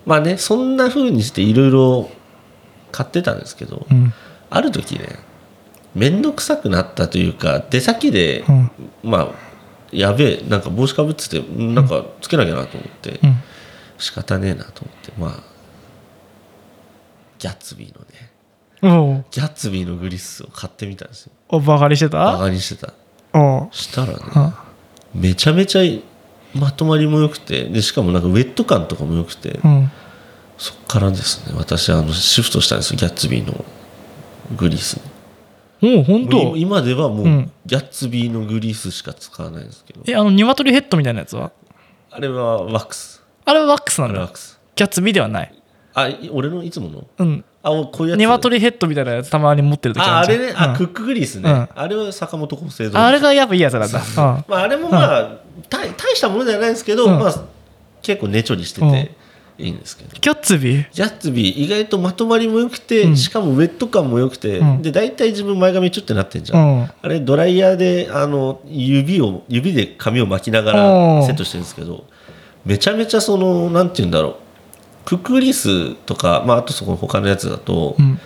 [0.07, 2.09] まあねそんな風にしていろいろ
[2.95, 4.13] 買ってたんですけど、うん。
[4.49, 5.19] ある時ね
[5.93, 8.71] 面倒くさくなったというか出先で、うん。
[9.03, 9.27] まあ
[9.91, 13.35] やべえなんか帽子かぶっててんなんかつけなきゃなと思って、うん。
[13.97, 15.43] 仕方ねえなと思ってまあ
[17.39, 21.33] ギャッツビーのねギャッツビーのグリスを買ってみたんですよ。
[21.49, 22.93] おバカにしてバたカにしてた。
[23.71, 24.63] したらねあ
[25.13, 25.81] めちゃめちゃ
[26.57, 29.91] まとまりも良くてでしかもなんかウェット感とかも良くて、うん
[30.57, 31.55] そっからですね。
[31.57, 32.97] 私あのシフトしたんですよ。
[32.97, 33.65] ギャッツビーの
[34.55, 34.99] グリス
[35.81, 35.97] に。
[35.97, 36.55] おう本当？
[36.55, 37.51] 今ではもう、うん。
[37.65, 40.01] ギャッツビーのグリスしか使わないんですけど。
[40.07, 41.51] えあの鶏ヘッドみたいなやつは？
[42.09, 43.21] あれはワックス。
[43.43, 44.19] あれはワックスなあんだ。
[44.19, 44.59] れワックス。
[44.75, 45.53] ギャッツビーではない。
[45.93, 47.07] あい俺のいつもの？
[47.17, 47.45] うん。
[47.63, 48.19] あこういうやつ。
[48.19, 50.53] 鶏ヘッドみたいなやつたまに持ってる時ああれね。
[50.55, 50.77] あ、うん。
[50.77, 51.69] クックグリスね、うん。
[51.75, 53.87] あれは坂本厚生堂ああれがやっぱいいやつな。
[53.87, 54.05] んだうん。
[54.15, 55.37] まあ、あれもまあ、
[55.69, 57.19] 大大したものではないんですけど、うん。
[57.19, 57.45] まあ、
[58.01, 59.15] 結構ねちょりしてて
[59.57, 60.85] いいんですけど、ギャッツビー？
[60.91, 61.63] ジャッツビー。
[61.63, 63.17] 意外とまとまりも良くて、うん。
[63.17, 64.81] しかもウェット感も良くて、うん。
[64.81, 66.89] で大体自分前髪ちょっとなってんじゃん、うん。
[67.01, 71.19] あれドライヤーであの指を指で髪を巻きながうん。
[71.21, 72.05] らセットしてるんですけど
[72.65, 74.35] めちゃめちゃそのなんて言うんだろう。
[75.05, 78.19] クックグリスとか、まあ、あとそこ他のやつだと、うん。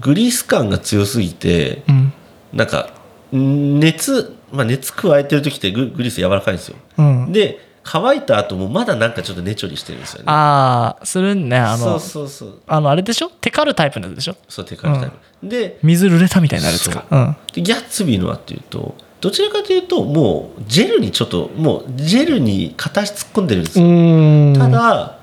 [0.00, 2.12] グリース感が強すぎてうん。
[2.52, 2.90] なんか
[3.34, 6.76] ん熱、まあ、熱加えてる時ってググリス柔らかいんですよ。
[6.98, 7.32] うん。
[7.32, 10.24] で乾いた後もまだなんかちょっとねちょりしてるんですよね。
[10.28, 12.60] ああするねあのそうそうそう。
[12.66, 13.30] あのあれでしょ？
[13.40, 14.36] テカるタイプのやつでしょ？
[14.48, 17.04] そうテカリタイプ、で水濡れたみたいなやつか。
[17.10, 17.16] う。
[17.16, 24.54] んでギャッツビーのはっていうとどちらかというともうジェルにちょっともうジェルに片足突っ込んでるんですよ、ん。
[24.56, 25.18] ただ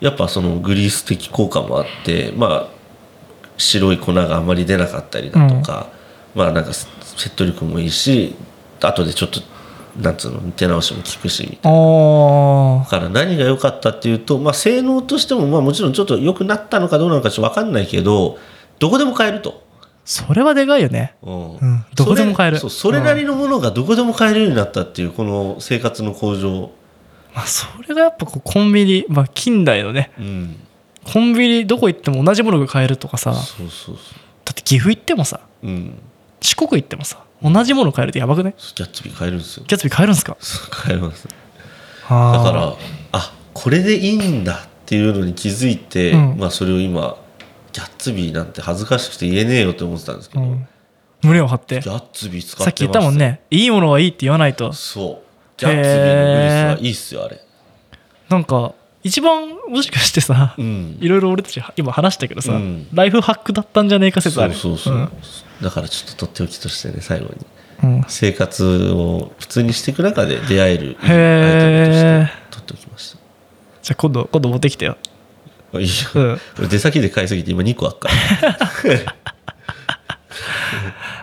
[0.00, 2.68] やっぱそのグリース的効果もあってまあ
[3.56, 5.88] 白い粉があまり出なかったりだとか、
[6.34, 8.34] まあなんか説得力もいいし
[8.80, 9.40] 後でちょっと
[10.00, 11.42] なんつうの手直しも効くし。
[11.42, 18.38] みたいなあだから何が良かったっていうと、まあ、性能としてもまあもちろんちょっと良くなったのかどうなのかちょっと分かんないけど
[18.78, 19.62] どこでも買えると。
[20.04, 21.14] それはでかいよね。
[21.22, 21.56] うん。
[21.56, 21.84] うん。
[21.94, 22.58] どこでも買える。
[22.58, 26.70] それそうそれなりのものがどこでも買えるようになったっていうこの生活の向上、
[27.34, 30.10] まあそれがやっぱこうコンビニまあ近代のね。
[30.18, 30.56] うん、
[31.04, 34.02] コンビニどこ行っても同じものが買えるとかさだそうそうそ
[34.52, 35.98] って岐阜行ってもさう、うん、
[36.40, 39.64] 四国行ってもさ同じもの買えるってやばくねギャッツビー買えるんですよ。
[39.66, 40.36] ギャッツビー買えるんすか？
[40.40, 41.26] そう買えます。
[42.08, 42.74] だだから
[43.12, 46.36] あこれでいいんだっていうのに気づいて、うん。
[46.38, 47.16] まあ、それを今
[47.72, 50.68] ギャッツビーなんて恥ずかしくて言えねえよって思ってたんですけど、うん。
[51.22, 51.80] 胸を張って。
[51.80, 52.64] ギャッツビー使ってます。
[52.64, 53.42] さっき言ったもんね。
[53.50, 54.72] いいものはいいって言わないと。
[54.72, 55.22] そう。
[55.56, 57.40] ギャッツビーのグリスはいいっすよあれ。
[58.28, 60.96] なんか一番もしかしてさうん。
[61.00, 62.86] いろいろ俺たち今話したけどさ、うん。
[62.92, 64.54] ライフハックだったんじゃねえか説ある。
[64.54, 65.10] そうそうそう、ん。
[65.60, 67.30] だからちょっととっておきとしてね最後に。
[67.82, 68.04] うん。
[68.08, 71.16] 生活を普通にしていく中で出会えるアイテ
[71.80, 73.16] ムとして取っておきまし
[73.82, 74.96] じゃあ今度今度持ってきてよ。
[75.72, 76.40] たいいよ、うん。
[76.58, 78.14] 俺出先で買いすぎて今2個あっから。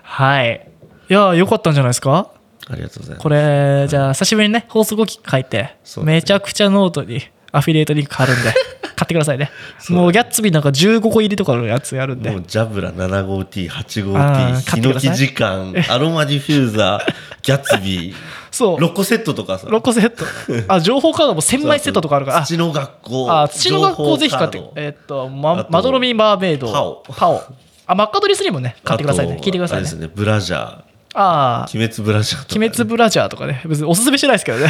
[0.04, 0.68] はい。
[1.10, 2.30] いやよかったんじゃないですか？
[2.68, 3.24] ありがとうございます。
[3.24, 5.78] これじゃあ久しぶりにね放送後記書いて、ね。
[6.04, 7.22] めちゃくちゃノートに
[7.52, 8.54] アフィリエイトリンク貼るんで
[8.96, 9.50] 買ってくださいね。
[9.90, 12.30] もうギャッツビーなんか15個入りとかのやつやるんで。
[12.32, 18.16] もうジャブラ7号 T8 号あー T ヒノキ時間アロマディフューザーギャッツビー
[18.52, 18.78] そう。
[18.78, 19.68] 6個セットとかさ。
[19.68, 20.26] 6個セット。
[20.68, 22.38] あ情報カードも1000枚セットとかあるから。
[22.40, 27.04] あ土の学校あ土の学校ぜひ買って情報カーっとあまとまどろみマーメイドパオ。
[27.08, 27.44] パオ。
[27.88, 29.40] あマッカドリ3もね買ってくださいね。
[29.42, 29.84] 聞いてくださいね。
[29.84, 30.62] ですねブラジャー。
[30.62, 30.84] あ
[31.16, 33.62] あ鬼滅ブラジャーとかね、鬼滅ブラジャーとかね。
[33.66, 34.70] 別におすすめしないですけどね。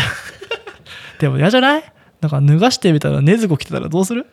[1.20, 1.84] でも嫌じゃない？
[2.22, 4.26] なんか脱がしてみたら禰豆子来てたらどうする？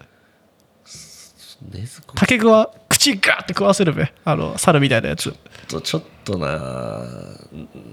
[2.14, 4.12] 竹具は口ガーって食わせるべ。
[4.24, 5.22] あの猿みたいなやつ。
[5.22, 5.36] ちょっ
[5.68, 7.00] とちょっとな。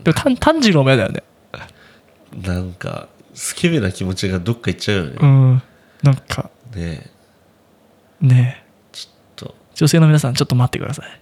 [0.03, 1.23] でも炭炭治郎も嫌だよね。
[2.41, 5.61] なんかスケベな気持ちがどっか行っちゃうよね、うん。
[6.01, 6.49] なんか。
[6.75, 7.09] ね。
[8.19, 8.63] ね。
[8.65, 9.55] えちょっと。
[9.75, 11.19] 女性の皆さんちょっと待ってください。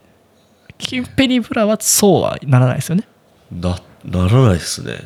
[0.78, 3.08] キンペニブラはそうはならないですよね。
[3.52, 4.98] なならないですね。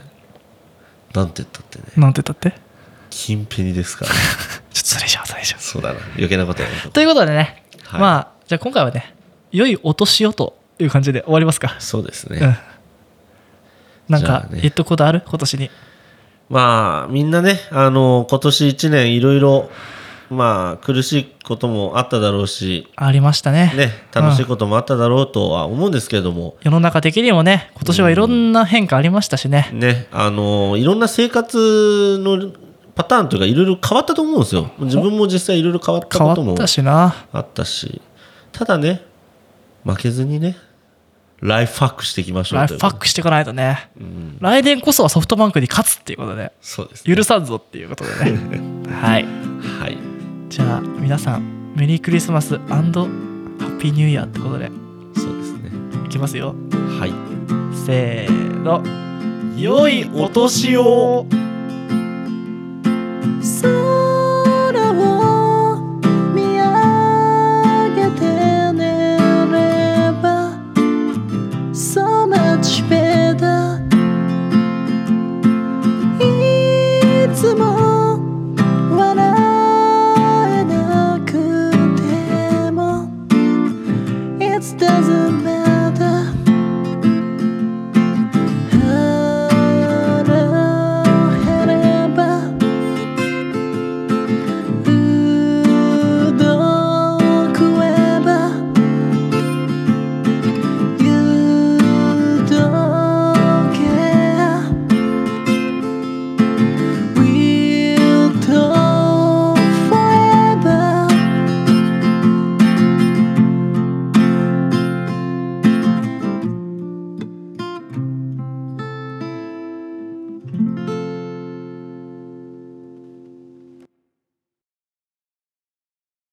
[1.14, 1.86] なんて言ったってね。
[1.98, 2.65] なんて言ったって？
[3.16, 4.12] 金ペニですから
[4.74, 6.00] ちょっとそれじゃあそれじゃあそうだな。
[6.16, 8.02] 余計なことやめということでね、はい。
[8.02, 9.16] まあじゃあ今回はね
[9.52, 11.76] 良いお年をという感じで終わりますか。
[11.80, 12.58] うそうですね、うん。
[14.10, 14.60] なんかね。
[14.62, 15.24] 言っとくことある？
[15.26, 15.72] 今年に。
[16.50, 19.70] まあみんなねあの今年1年いろいろ
[20.30, 22.90] まあ苦しいこともあっただろうし。
[22.98, 23.72] ありましたね。
[23.78, 32.65] ね楽しいこともあっただろうとは思うんですけれども、世の中的にもね今年はいろんな変化ありましたしね、ねあのいろんな生活の
[32.96, 34.72] パターンというかいろいろ変わったと思うんですよ。
[34.80, 37.16] 自分も実際いろいろ変わったことも変わったしな。
[37.32, 38.02] あったし
[38.52, 39.02] ただね
[39.84, 40.56] 負けずにね
[41.42, 43.90] ライフハックしていきましょうライフパックしていかないとね。
[44.00, 44.38] うん。
[44.40, 46.54] 来年こそはソフトバンクに勝つっていうことで。
[46.62, 48.62] そうです、ね、許さんぞっていうことでね。
[48.90, 49.26] はい。
[49.82, 49.98] はい。
[50.50, 54.72] じゃあ皆さんメリークリスマスハッピーニューイヤーってことで。
[55.16, 55.72] そうですね。
[56.06, 56.56] いきますよ。
[57.00, 57.14] はい。
[57.86, 58.82] せーの。
[59.58, 61.26] 良いお年を
[63.26, 64.05] So